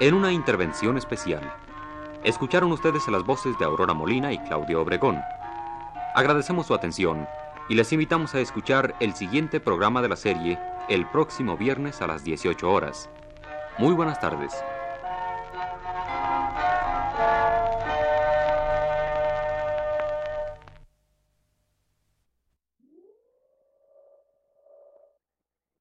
En 0.00 0.14
una 0.14 0.32
intervención 0.32 0.96
especial, 0.96 1.52
escucharon 2.24 2.72
ustedes 2.72 3.06
las 3.08 3.22
voces 3.22 3.58
de 3.58 3.66
Aurora 3.66 3.92
Molina 3.92 4.32
y 4.32 4.38
Claudio 4.38 4.80
Obregón. 4.80 5.20
Agradecemos 6.14 6.66
su 6.66 6.72
atención 6.74 7.28
y 7.68 7.74
les 7.74 7.92
invitamos 7.92 8.34
a 8.34 8.40
escuchar 8.40 8.94
el 8.98 9.14
siguiente 9.14 9.60
programa 9.60 10.00
de 10.00 10.08
la 10.08 10.16
serie 10.16 10.58
el 10.88 11.04
próximo 11.04 11.58
viernes 11.58 12.00
a 12.00 12.06
las 12.06 12.24
18 12.24 12.72
horas. 12.72 13.10
Muy 13.78 13.94
buenas 13.94 14.18
tardes. 14.18 14.54